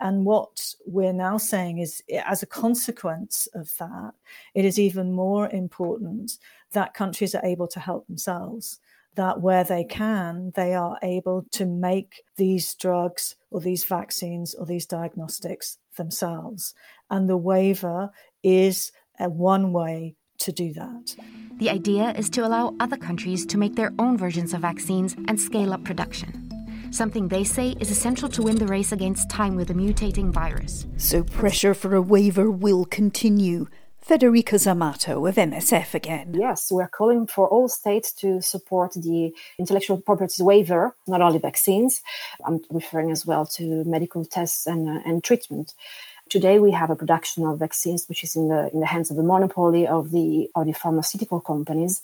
And 0.00 0.24
what 0.24 0.74
we're 0.86 1.12
now 1.12 1.36
saying 1.36 1.78
is, 1.78 2.02
as 2.24 2.42
a 2.42 2.46
consequence 2.46 3.46
of 3.54 3.70
that, 3.78 4.12
it 4.54 4.64
is 4.64 4.78
even 4.78 5.12
more 5.12 5.48
important 5.50 6.38
that 6.72 6.94
countries 6.94 7.34
are 7.34 7.44
able 7.44 7.68
to 7.68 7.80
help 7.80 8.06
themselves 8.06 8.80
that 9.16 9.40
where 9.40 9.64
they 9.64 9.84
can, 9.84 10.52
they 10.54 10.74
are 10.74 10.98
able 11.02 11.44
to 11.50 11.66
make 11.66 12.22
these 12.36 12.74
drugs 12.74 13.36
or 13.50 13.60
these 13.60 13.84
vaccines 13.84 14.54
or 14.54 14.64
these 14.64 14.86
diagnostics 14.86 15.78
themselves. 15.96 16.74
And 17.10 17.28
the 17.28 17.36
waiver 17.36 18.10
is 18.42 18.92
a 19.18 19.28
one 19.28 19.72
way 19.72 20.16
to 20.38 20.52
do 20.52 20.72
that. 20.72 21.14
The 21.58 21.70
idea 21.70 22.12
is 22.16 22.30
to 22.30 22.46
allow 22.46 22.74
other 22.80 22.96
countries 22.96 23.44
to 23.46 23.58
make 23.58 23.76
their 23.76 23.92
own 23.98 24.16
versions 24.16 24.54
of 24.54 24.62
vaccines 24.62 25.14
and 25.28 25.38
scale 25.38 25.72
up 25.72 25.84
production. 25.84 26.46
Something 26.90 27.28
they 27.28 27.44
say 27.44 27.76
is 27.78 27.90
essential 27.90 28.28
to 28.30 28.42
win 28.42 28.56
the 28.56 28.66
race 28.66 28.90
against 28.90 29.30
time 29.30 29.54
with 29.54 29.70
a 29.70 29.74
mutating 29.74 30.30
virus. 30.30 30.86
So 30.96 31.22
pressure 31.22 31.74
for 31.74 31.94
a 31.94 32.02
waiver 32.02 32.50
will 32.50 32.84
continue 32.84 33.68
Federica 34.06 34.56
Zamatto 34.56 35.28
of 35.28 35.36
MSF 35.36 35.94
again. 35.94 36.34
Yes, 36.34 36.72
we're 36.72 36.88
calling 36.88 37.26
for 37.26 37.46
all 37.48 37.68
states 37.68 38.12
to 38.14 38.40
support 38.40 38.94
the 38.94 39.32
intellectual 39.58 40.00
property 40.00 40.42
waiver, 40.42 40.96
not 41.06 41.20
only 41.20 41.38
vaccines. 41.38 42.02
I'm 42.44 42.60
referring 42.70 43.10
as 43.10 43.24
well 43.24 43.46
to 43.46 43.84
medical 43.84 44.24
tests 44.24 44.66
and, 44.66 44.88
uh, 44.88 45.00
and 45.04 45.22
treatment. 45.22 45.74
Today 46.28 46.58
we 46.58 46.70
have 46.72 46.90
a 46.90 46.96
production 46.96 47.44
of 47.44 47.58
vaccines 47.58 48.08
which 48.08 48.24
is 48.24 48.36
in 48.36 48.48
the 48.48 48.70
in 48.72 48.80
the 48.80 48.86
hands 48.86 49.10
of 49.10 49.16
the 49.16 49.22
monopoly 49.22 49.86
of 49.86 50.10
the 50.12 50.48
of 50.54 50.66
the 50.66 50.72
pharmaceutical 50.72 51.40
companies. 51.40 52.02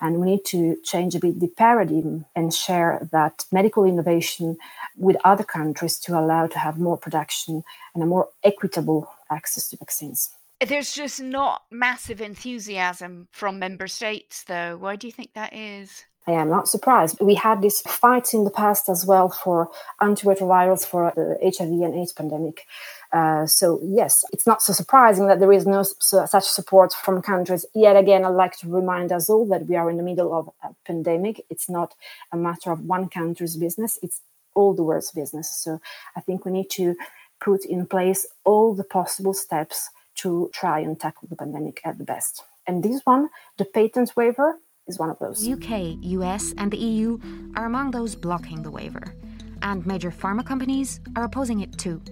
And 0.00 0.18
we 0.18 0.26
need 0.32 0.44
to 0.46 0.76
change 0.82 1.14
a 1.14 1.20
bit 1.20 1.38
the 1.40 1.48
paradigm 1.48 2.26
and 2.34 2.52
share 2.52 3.08
that 3.12 3.44
medical 3.52 3.84
innovation 3.84 4.56
with 4.96 5.16
other 5.24 5.44
countries 5.44 5.98
to 6.00 6.18
allow 6.18 6.48
to 6.48 6.58
have 6.58 6.78
more 6.78 6.98
production 6.98 7.62
and 7.94 8.02
a 8.02 8.06
more 8.06 8.28
equitable 8.42 9.08
access 9.30 9.68
to 9.68 9.76
vaccines. 9.76 10.30
There's 10.66 10.92
just 10.92 11.20
not 11.20 11.62
massive 11.70 12.20
enthusiasm 12.20 13.28
from 13.32 13.58
member 13.58 13.88
states, 13.88 14.44
though. 14.44 14.76
Why 14.76 14.96
do 14.96 15.08
you 15.08 15.12
think 15.12 15.32
that 15.34 15.52
is? 15.52 16.04
I 16.26 16.32
am 16.32 16.48
not 16.48 16.68
surprised. 16.68 17.18
We 17.20 17.34
had 17.34 17.62
this 17.62 17.80
fight 17.80 18.32
in 18.32 18.44
the 18.44 18.50
past 18.50 18.88
as 18.88 19.04
well 19.04 19.28
for 19.28 19.70
antiretrovirals 20.00 20.86
for 20.86 21.12
the 21.16 21.36
HIV 21.42 21.68
and 21.68 21.94
AIDS 21.96 22.12
pandemic. 22.12 22.64
Uh, 23.12 23.44
so 23.46 23.80
yes, 23.82 24.24
it's 24.32 24.46
not 24.46 24.62
so 24.62 24.72
surprising 24.72 25.26
that 25.26 25.40
there 25.40 25.52
is 25.52 25.66
no 25.66 25.82
so, 25.82 26.24
such 26.26 26.44
support 26.44 26.92
from 26.92 27.22
countries. 27.22 27.66
Yet 27.74 27.96
again, 27.96 28.24
I'd 28.24 28.28
like 28.28 28.56
to 28.58 28.68
remind 28.68 29.10
us 29.10 29.28
all 29.28 29.46
that 29.46 29.66
we 29.66 29.74
are 29.74 29.90
in 29.90 29.96
the 29.96 30.04
middle 30.04 30.32
of 30.32 30.48
a 30.62 30.74
pandemic. 30.86 31.44
It's 31.50 31.68
not 31.68 31.94
a 32.30 32.36
matter 32.36 32.70
of 32.70 32.84
one 32.84 33.08
country's 33.08 33.56
business; 33.56 33.98
it's 34.00 34.20
all 34.54 34.74
the 34.74 34.84
world's 34.84 35.10
business. 35.10 35.50
So 35.50 35.80
I 36.14 36.20
think 36.20 36.44
we 36.44 36.52
need 36.52 36.70
to 36.70 36.94
put 37.40 37.64
in 37.64 37.86
place 37.86 38.24
all 38.44 38.74
the 38.74 38.84
possible 38.84 39.34
steps 39.34 39.90
to 40.16 40.50
try 40.52 40.80
and 40.80 40.98
tackle 40.98 41.28
the 41.28 41.36
pandemic 41.36 41.80
at 41.84 41.98
the 41.98 42.04
best. 42.04 42.42
And 42.66 42.82
this 42.82 43.00
one, 43.04 43.28
the 43.58 43.64
patent 43.64 44.12
waiver, 44.16 44.58
is 44.86 44.98
one 44.98 45.10
of 45.10 45.18
those. 45.18 45.48
UK, 45.48 45.96
US, 46.00 46.54
and 46.58 46.70
the 46.70 46.76
EU 46.76 47.18
are 47.56 47.66
among 47.66 47.90
those 47.90 48.14
blocking 48.14 48.62
the 48.62 48.70
waiver, 48.70 49.14
and 49.62 49.86
major 49.86 50.10
pharma 50.10 50.44
companies 50.44 51.00
are 51.16 51.24
opposing 51.24 51.60
it 51.60 51.78
too. 51.78 52.02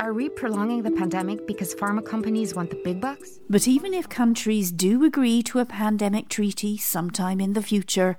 Are 0.00 0.12
we 0.12 0.28
prolonging 0.28 0.82
the 0.82 0.92
pandemic 0.92 1.44
because 1.46 1.74
pharma 1.74 2.04
companies 2.04 2.54
want 2.54 2.70
the 2.70 2.80
big 2.84 3.00
bucks? 3.00 3.40
But 3.50 3.66
even 3.66 3.92
if 3.92 4.08
countries 4.08 4.70
do 4.70 5.04
agree 5.04 5.42
to 5.44 5.58
a 5.58 5.64
pandemic 5.64 6.28
treaty 6.28 6.76
sometime 6.76 7.40
in 7.40 7.54
the 7.54 7.62
future, 7.62 8.16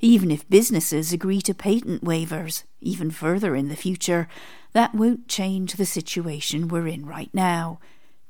even 0.00 0.32
if 0.32 0.48
businesses 0.48 1.12
agree 1.12 1.40
to 1.42 1.54
patent 1.54 2.02
waivers 2.04 2.64
even 2.80 3.12
further 3.12 3.54
in 3.54 3.68
the 3.68 3.76
future, 3.76 4.26
that 4.72 4.96
won't 4.96 5.28
change 5.28 5.74
the 5.74 5.86
situation 5.86 6.66
we're 6.66 6.88
in 6.88 7.06
right 7.06 7.30
now 7.32 7.78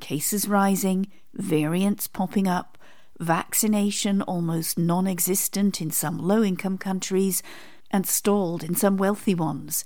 cases 0.02 0.48
rising, 0.48 1.06
variants 1.32 2.08
popping 2.08 2.48
up, 2.48 2.76
vaccination 3.20 4.20
almost 4.20 4.76
non 4.76 5.06
existent 5.06 5.80
in 5.80 5.90
some 5.90 6.18
low 6.18 6.42
income 6.42 6.76
countries, 6.76 7.42
and 7.90 8.04
stalled 8.04 8.64
in 8.64 8.74
some 8.74 8.96
wealthy 8.96 9.34
ones. 9.34 9.84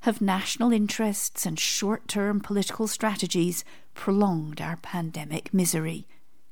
Have 0.00 0.20
national 0.20 0.72
interests 0.72 1.44
and 1.44 1.58
short 1.58 2.06
term 2.06 2.40
political 2.40 2.86
strategies 2.86 3.64
prolonged 3.92 4.60
our 4.60 4.76
pandemic 4.76 5.52
misery? 5.52 6.06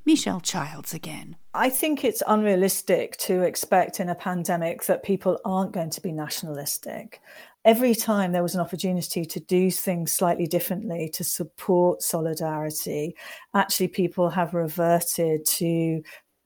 Michelle 0.05 0.40
Childs 0.40 0.92
again. 0.92 1.37
I 1.55 1.70
think 1.70 2.05
it's 2.05 2.22
unrealistic 2.27 3.16
to 3.18 3.42
expect 3.42 4.00
in 4.00 4.09
a 4.09 4.14
pandemic 4.14 4.85
that 4.85 5.05
people 5.05 5.40
aren't 5.44 5.72
going 5.72 5.90
to 5.90 6.00
be 6.00 6.12
nationalistic 6.12 7.22
every 7.64 7.94
time 7.94 8.33
there 8.33 8.42
was 8.42 8.55
an 8.55 8.61
opportunity 8.61 9.24
to 9.24 9.40
do 9.40 9.70
things 9.70 10.12
slightly 10.12 10.46
differently 10.46 11.09
to 11.11 11.24
support 11.24 12.03
solidarity, 12.03 13.16
actually 13.55 13.88
people 13.88 14.29
have 14.29 14.55
reverted 14.55 15.44
to 15.46 16.03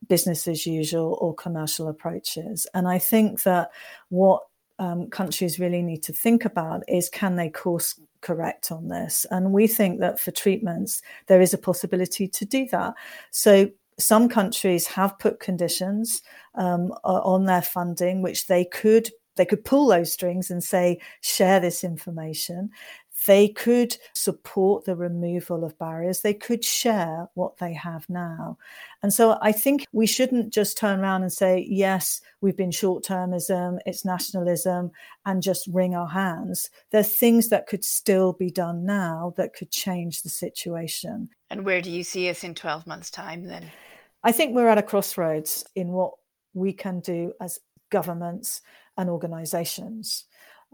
business 0.06 0.46
as 0.46 0.66
usual 0.66 1.18
or 1.20 1.34
commercial 1.34 1.88
approaches. 1.88 2.66
And 2.74 2.86
I 2.86 2.98
think 2.98 3.42
that 3.42 3.70
what 4.10 4.42
um, 4.78 5.08
countries 5.08 5.58
really 5.58 5.82
need 5.82 6.02
to 6.04 6.12
think 6.12 6.44
about 6.44 6.84
is 6.88 7.08
can 7.08 7.34
they 7.34 7.50
course 7.50 8.00
correct 8.20 8.70
on 8.70 8.88
this? 8.88 9.26
And 9.30 9.52
we 9.52 9.66
think 9.66 9.98
that 10.00 10.20
for 10.20 10.30
treatments, 10.30 11.02
there 11.26 11.40
is 11.40 11.52
a 11.52 11.58
possibility 11.58 12.28
to 12.28 12.44
do 12.44 12.66
that. 12.70 12.94
So 13.30 13.70
some 13.98 14.28
countries 14.28 14.86
have 14.86 15.18
put 15.18 15.40
conditions 15.40 16.22
um, 16.54 16.92
on 17.02 17.46
their 17.46 17.62
funding, 17.62 18.22
which 18.22 18.46
they 18.46 18.64
could 18.64 19.10
they 19.38 19.46
could 19.46 19.64
pull 19.64 19.86
those 19.86 20.12
strings 20.12 20.50
and 20.50 20.62
say, 20.62 21.00
share 21.22 21.60
this 21.60 21.82
information. 21.82 22.70
They 23.26 23.48
could 23.48 23.96
support 24.14 24.84
the 24.84 24.94
removal 24.94 25.64
of 25.64 25.78
barriers. 25.78 26.20
They 26.20 26.34
could 26.34 26.64
share 26.64 27.28
what 27.34 27.56
they 27.56 27.72
have 27.72 28.08
now. 28.08 28.58
And 29.02 29.12
so 29.12 29.38
I 29.40 29.52
think 29.52 29.86
we 29.92 30.06
shouldn't 30.06 30.52
just 30.52 30.76
turn 30.76 31.00
around 31.00 31.22
and 31.22 31.32
say, 31.32 31.66
yes, 31.68 32.20
we've 32.40 32.56
been 32.56 32.70
short 32.70 33.04
termism, 33.04 33.78
it's 33.86 34.04
nationalism, 34.04 34.90
and 35.24 35.42
just 35.42 35.66
wring 35.68 35.94
our 35.94 36.08
hands. 36.08 36.70
There's 36.90 37.14
things 37.14 37.48
that 37.48 37.66
could 37.66 37.84
still 37.84 38.34
be 38.34 38.50
done 38.50 38.84
now 38.84 39.34
that 39.36 39.54
could 39.54 39.70
change 39.70 40.22
the 40.22 40.28
situation. 40.28 41.30
And 41.50 41.64
where 41.64 41.80
do 41.80 41.90
you 41.90 42.04
see 42.04 42.28
us 42.28 42.44
in 42.44 42.54
12 42.54 42.86
months' 42.86 43.10
time 43.10 43.44
then? 43.44 43.70
I 44.22 44.32
think 44.32 44.54
we're 44.54 44.68
at 44.68 44.78
a 44.78 44.82
crossroads 44.82 45.64
in 45.74 45.88
what 45.88 46.12
we 46.54 46.72
can 46.72 47.00
do 47.00 47.32
as 47.40 47.58
governments 47.90 48.60
and 48.98 49.08
organizations. 49.08 50.24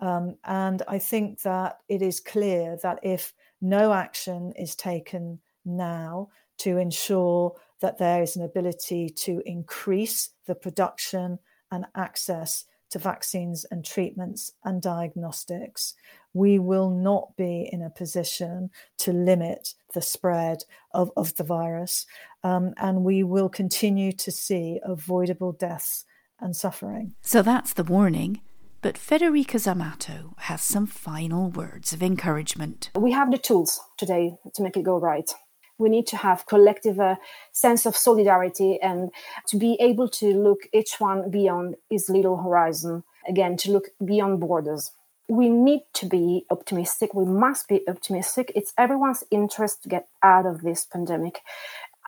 Um, 0.01 0.37
and 0.45 0.83
I 0.89 0.99
think 0.99 1.43
that 1.43 1.79
it 1.89 2.03
is 2.03 2.19
clear 2.19 2.77
that 2.83 2.99
if 3.03 3.33
no 3.61 3.93
action 3.93 4.53
is 4.59 4.75
taken 4.75 5.39
now 5.65 6.29
to 6.59 6.79
ensure 6.79 7.55
that 7.81 7.99
there 7.99 8.23
is 8.23 8.37
an 8.37 8.43
ability 8.43 9.11
to 9.11 9.43
increase 9.47 10.31
the 10.47 10.55
production 10.55 11.39
and 11.71 11.87
access 11.95 12.65
to 12.91 12.99
vaccines 12.99 13.65
and 13.71 13.85
treatments 13.85 14.53
and 14.65 14.81
diagnostics, 14.81 15.95
we 16.33 16.59
will 16.59 16.91
not 16.91 17.37
be 17.37 17.69
in 17.73 17.83
a 17.83 17.91
position 17.91 18.71
to 18.99 19.13
limit 19.13 19.75
the 19.95 20.03
spread 20.03 20.65
of, 20.93 21.11
of 21.17 21.35
the 21.37 21.45
virus. 21.45 22.07
Um, 22.43 22.75
and 22.77 23.05
we 23.05 23.23
will 23.23 23.49
continue 23.49 24.13
to 24.13 24.31
see 24.31 24.81
avoidable 24.85 25.53
deaths 25.53 26.05
and 26.41 26.55
suffering. 26.57 27.15
So 27.21 27.43
that's 27.43 27.73
the 27.73 27.85
warning. 27.85 28.41
But 28.83 28.97
Federica 28.97 29.59
Zamatto 29.59 30.35
has 30.41 30.61
some 30.61 30.87
final 30.87 31.49
words 31.49 31.95
of 31.95 32.03
encouragement. 32.03 32.91
We 32.95 33.13
have 33.13 33.31
the 33.31 33.39
tools 33.39 33.81
today 33.97 34.37
to 34.55 34.63
make 34.63 34.77
it 34.77 34.83
go 34.83 34.99
right. 34.99 35.31
We 35.79 35.89
need 35.89 36.07
to 36.09 36.19
have 36.19 36.47
collective 36.47 37.01
uh, 37.01 37.17
sense 37.53 37.87
of 37.87 37.97
solidarity 37.97 38.79
and 38.83 39.11
to 39.49 39.57
be 39.57 39.79
able 39.81 40.09
to 40.11 40.35
look 40.35 40.69
each 40.75 40.97
one 40.99 41.31
beyond 41.31 41.77
his 41.89 42.11
little 42.11 42.37
horizon. 42.37 43.05
Again, 43.27 43.57
to 43.57 43.73
look 43.73 43.89
beyond 44.05 44.41
borders. 44.41 44.93
We 45.29 45.49
need 45.49 45.81
to 45.95 46.07
be 46.07 46.45
optimistic. 46.51 47.15
We 47.15 47.25
must 47.25 47.69
be 47.69 47.81
optimistic. 47.89 48.53
It's 48.55 48.75
everyone's 48.77 49.25
interest 49.31 49.85
to 49.85 49.89
get 49.89 50.09
out 50.23 50.45
of 50.45 50.61
this 50.61 50.85
pandemic. 50.85 51.41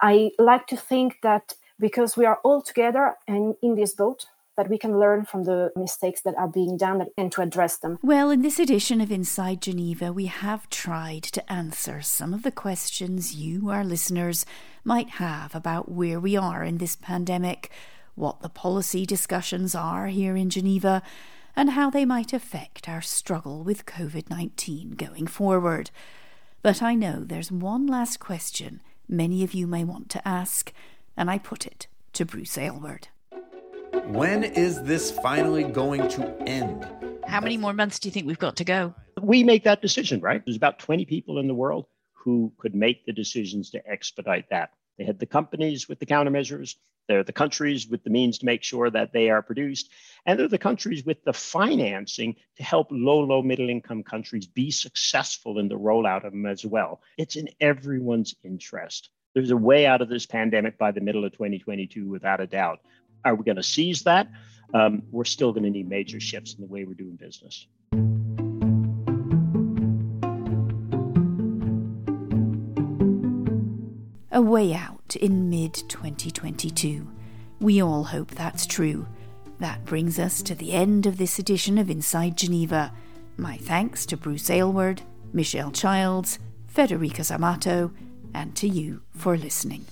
I 0.02 0.32
like 0.38 0.66
to 0.66 0.76
think 0.76 1.22
that 1.22 1.54
because 1.78 2.16
we 2.16 2.24
are 2.24 2.38
all 2.42 2.62
together 2.62 3.14
and 3.26 3.54
in 3.62 3.74
this 3.74 3.94
boat 3.94 4.26
that 4.56 4.70
we 4.70 4.78
can 4.78 4.98
learn 4.98 5.24
from 5.24 5.44
the 5.44 5.70
mistakes 5.76 6.22
that 6.22 6.34
are 6.36 6.48
being 6.48 6.76
done 6.76 7.06
and 7.16 7.30
to 7.30 7.42
address 7.42 7.76
them. 7.76 7.98
Well, 8.02 8.30
in 8.30 8.42
this 8.42 8.58
edition 8.58 9.00
of 9.00 9.12
Inside 9.12 9.60
Geneva, 9.60 10.12
we 10.12 10.26
have 10.26 10.70
tried 10.70 11.24
to 11.24 11.52
answer 11.52 12.00
some 12.00 12.32
of 12.32 12.42
the 12.42 12.50
questions 12.50 13.34
you, 13.34 13.68
our 13.68 13.84
listeners, 13.84 14.46
might 14.82 15.10
have 15.10 15.54
about 15.54 15.90
where 15.90 16.18
we 16.18 16.36
are 16.36 16.64
in 16.64 16.78
this 16.78 16.96
pandemic, 16.96 17.70
what 18.14 18.40
the 18.40 18.48
policy 18.48 19.04
discussions 19.04 19.74
are 19.74 20.06
here 20.06 20.36
in 20.36 20.48
Geneva, 20.48 21.02
and 21.54 21.70
how 21.70 21.90
they 21.90 22.04
might 22.04 22.32
affect 22.32 22.88
our 22.88 23.02
struggle 23.02 23.62
with 23.62 23.86
COVID 23.86 24.30
19 24.30 24.92
going 24.92 25.26
forward. 25.26 25.90
But 26.62 26.82
I 26.82 26.94
know 26.94 27.24
there's 27.24 27.52
one 27.52 27.86
last 27.86 28.20
question 28.20 28.80
many 29.08 29.44
of 29.44 29.54
you 29.54 29.66
may 29.66 29.84
want 29.84 30.10
to 30.10 30.26
ask, 30.26 30.72
and 31.16 31.30
I 31.30 31.38
put 31.38 31.66
it 31.66 31.86
to 32.14 32.24
Bruce 32.24 32.58
Aylward. 32.58 33.08
When 34.06 34.44
is 34.44 34.82
this 34.82 35.10
finally 35.10 35.64
going 35.64 36.08
to 36.10 36.42
end? 36.42 36.88
How 37.26 37.40
many 37.40 37.56
more 37.56 37.72
months 37.72 37.98
do 37.98 38.08
you 38.08 38.12
think 38.12 38.26
we've 38.26 38.38
got 38.38 38.56
to 38.56 38.64
go? 38.64 38.94
We 39.20 39.42
make 39.42 39.64
that 39.64 39.82
decision, 39.82 40.20
right? 40.20 40.42
There's 40.44 40.56
about 40.56 40.78
20 40.78 41.04
people 41.06 41.38
in 41.38 41.48
the 41.48 41.54
world 41.54 41.86
who 42.12 42.52
could 42.58 42.74
make 42.74 43.04
the 43.04 43.12
decisions 43.12 43.70
to 43.70 43.86
expedite 43.88 44.50
that. 44.50 44.70
They 44.98 45.04
had 45.04 45.18
the 45.18 45.26
companies 45.26 45.88
with 45.88 45.98
the 45.98 46.06
countermeasures, 46.06 46.76
they're 47.08 47.22
the 47.22 47.32
countries 47.32 47.86
with 47.88 48.02
the 48.02 48.10
means 48.10 48.38
to 48.38 48.46
make 48.46 48.62
sure 48.62 48.90
that 48.90 49.12
they 49.12 49.30
are 49.30 49.42
produced, 49.42 49.90
and 50.24 50.38
they're 50.38 50.48
the 50.48 50.58
countries 50.58 51.04
with 51.04 51.22
the 51.24 51.32
financing 51.32 52.36
to 52.56 52.62
help 52.62 52.88
low, 52.90 53.20
low, 53.20 53.42
middle 53.42 53.68
income 53.68 54.02
countries 54.02 54.46
be 54.46 54.70
successful 54.70 55.58
in 55.58 55.68
the 55.68 55.78
rollout 55.78 56.24
of 56.24 56.32
them 56.32 56.46
as 56.46 56.64
well. 56.64 57.00
It's 57.16 57.36
in 57.36 57.48
everyone's 57.60 58.34
interest. 58.42 59.10
There's 59.36 59.50
a 59.50 59.56
way 59.56 59.84
out 59.84 60.00
of 60.00 60.08
this 60.08 60.24
pandemic 60.24 60.78
by 60.78 60.92
the 60.92 61.02
middle 61.02 61.22
of 61.26 61.32
2022, 61.32 62.08
without 62.08 62.40
a 62.40 62.46
doubt. 62.46 62.80
Are 63.22 63.34
we 63.34 63.44
going 63.44 63.56
to 63.56 63.62
seize 63.62 64.04
that? 64.04 64.30
Um, 64.72 65.02
we're 65.10 65.24
still 65.24 65.52
going 65.52 65.64
to 65.64 65.68
need 65.68 65.86
major 65.86 66.18
shifts 66.20 66.54
in 66.54 66.62
the 66.62 66.66
way 66.66 66.84
we're 66.84 66.94
doing 66.94 67.16
business. 67.16 67.66
A 74.32 74.40
way 74.40 74.72
out 74.72 75.16
in 75.20 75.50
mid 75.50 75.74
2022. 75.74 77.06
We 77.60 77.82
all 77.82 78.04
hope 78.04 78.30
that's 78.30 78.64
true. 78.64 79.06
That 79.58 79.84
brings 79.84 80.18
us 80.18 80.40
to 80.44 80.54
the 80.54 80.72
end 80.72 81.04
of 81.04 81.18
this 81.18 81.38
edition 81.38 81.76
of 81.76 81.90
Inside 81.90 82.38
Geneva. 82.38 82.90
My 83.36 83.58
thanks 83.58 84.06
to 84.06 84.16
Bruce 84.16 84.48
Aylward, 84.48 85.02
Michelle 85.34 85.72
Childs, 85.72 86.38
Federica 86.74 87.20
Zamatto, 87.20 87.92
and 88.36 88.54
to 88.54 88.68
you 88.68 89.00
for 89.16 89.34
listening. 89.34 89.86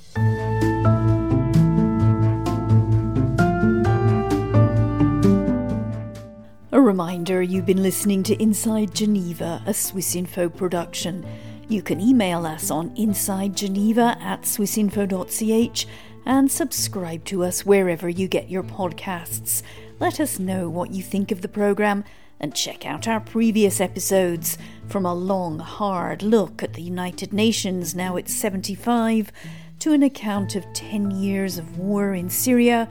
A 6.70 6.80
reminder 6.80 7.40
you've 7.40 7.64
been 7.64 7.82
listening 7.82 8.22
to 8.24 8.42
Inside 8.42 8.94
Geneva, 8.94 9.62
a 9.64 9.72
Swiss 9.72 10.14
Info 10.14 10.50
production. 10.50 11.26
You 11.68 11.80
can 11.80 12.00
email 12.00 12.44
us 12.44 12.70
on 12.70 12.94
insidegeneva 12.96 14.20
at 14.20 14.42
swissinfo.ch 14.42 15.86
and 16.26 16.52
subscribe 16.52 17.24
to 17.24 17.44
us 17.44 17.64
wherever 17.64 18.10
you 18.10 18.28
get 18.28 18.50
your 18.50 18.62
podcasts. 18.62 19.62
Let 19.98 20.20
us 20.20 20.38
know 20.38 20.68
what 20.68 20.90
you 20.90 21.02
think 21.02 21.32
of 21.32 21.40
the 21.40 21.48
programme 21.48 22.04
and 22.44 22.54
check 22.54 22.84
out 22.84 23.08
our 23.08 23.20
previous 23.20 23.80
episodes 23.80 24.58
from 24.88 25.06
a 25.06 25.14
long, 25.14 25.58
hard 25.58 26.22
look 26.22 26.62
at 26.62 26.74
the 26.74 26.82
United 26.82 27.32
Nations, 27.32 27.94
now 27.94 28.16
it's 28.16 28.34
75, 28.34 29.32
to 29.78 29.94
an 29.94 30.02
account 30.02 30.54
of 30.54 30.70
10 30.74 31.10
years 31.10 31.56
of 31.56 31.78
war 31.78 32.12
in 32.12 32.28
Syria 32.28 32.86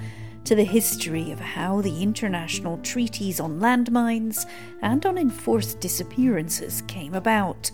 to 0.45 0.55
the 0.55 0.63
history 0.63 1.31
of 1.31 1.39
how 1.39 1.81
the 1.81 2.01
international 2.01 2.79
treaties 2.79 3.39
on 3.39 3.59
landmines 3.59 4.49
and 4.81 5.05
on 5.05 5.19
enforced 5.19 5.79
disappearances 5.79 6.81
came 6.87 7.13
about. 7.13 7.69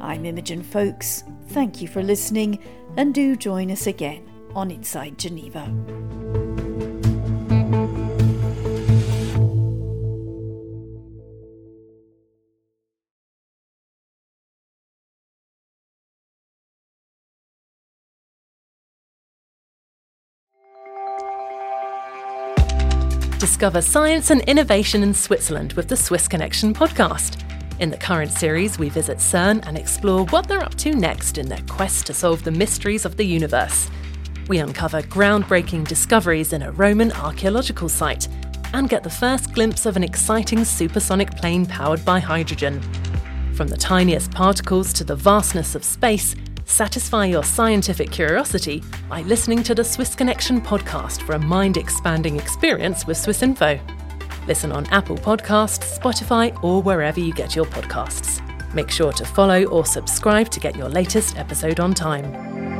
I'm 0.00 0.24
Imogen 0.24 0.62
Foulkes. 0.62 1.24
Thank 1.48 1.82
you 1.82 1.88
for 1.88 2.02
listening, 2.02 2.58
and 2.96 3.12
do 3.12 3.36
join 3.36 3.70
us 3.70 3.86
again 3.86 4.26
on 4.54 4.70
Inside 4.70 5.18
Geneva. 5.18 6.61
Discover 23.42 23.82
science 23.82 24.30
and 24.30 24.40
innovation 24.42 25.02
in 25.02 25.12
Switzerland 25.12 25.72
with 25.72 25.88
the 25.88 25.96
Swiss 25.96 26.28
Connection 26.28 26.72
podcast. 26.72 27.42
In 27.80 27.90
the 27.90 27.96
current 27.96 28.30
series, 28.30 28.78
we 28.78 28.88
visit 28.88 29.18
CERN 29.18 29.66
and 29.66 29.76
explore 29.76 30.26
what 30.26 30.46
they're 30.46 30.62
up 30.62 30.76
to 30.76 30.94
next 30.94 31.38
in 31.38 31.48
their 31.48 31.64
quest 31.68 32.06
to 32.06 32.14
solve 32.14 32.44
the 32.44 32.52
mysteries 32.52 33.04
of 33.04 33.16
the 33.16 33.26
universe. 33.26 33.90
We 34.46 34.58
uncover 34.58 35.02
groundbreaking 35.02 35.88
discoveries 35.88 36.52
in 36.52 36.62
a 36.62 36.70
Roman 36.70 37.10
archaeological 37.10 37.88
site 37.88 38.28
and 38.74 38.88
get 38.88 39.02
the 39.02 39.10
first 39.10 39.52
glimpse 39.52 39.86
of 39.86 39.96
an 39.96 40.04
exciting 40.04 40.64
supersonic 40.64 41.32
plane 41.32 41.66
powered 41.66 42.04
by 42.04 42.20
hydrogen. 42.20 42.80
From 43.54 43.66
the 43.66 43.76
tiniest 43.76 44.30
particles 44.30 44.92
to 44.92 45.02
the 45.02 45.16
vastness 45.16 45.74
of 45.74 45.82
space, 45.82 46.36
Satisfy 46.64 47.26
your 47.26 47.44
scientific 47.44 48.10
curiosity 48.10 48.82
by 49.08 49.22
listening 49.22 49.62
to 49.64 49.74
the 49.74 49.84
Swiss 49.84 50.14
Connection 50.14 50.60
podcast 50.60 51.22
for 51.22 51.34
a 51.34 51.38
mind 51.38 51.76
expanding 51.76 52.38
experience 52.38 53.06
with 53.06 53.16
Swiss 53.16 53.42
Info. 53.42 53.78
Listen 54.46 54.72
on 54.72 54.86
Apple 54.86 55.16
Podcasts, 55.16 55.98
Spotify, 55.98 56.62
or 56.64 56.82
wherever 56.82 57.20
you 57.20 57.32
get 57.32 57.54
your 57.54 57.66
podcasts. 57.66 58.40
Make 58.74 58.90
sure 58.90 59.12
to 59.12 59.24
follow 59.24 59.64
or 59.64 59.84
subscribe 59.84 60.48
to 60.50 60.60
get 60.60 60.76
your 60.76 60.88
latest 60.88 61.36
episode 61.36 61.78
on 61.78 61.94
time. 61.94 62.71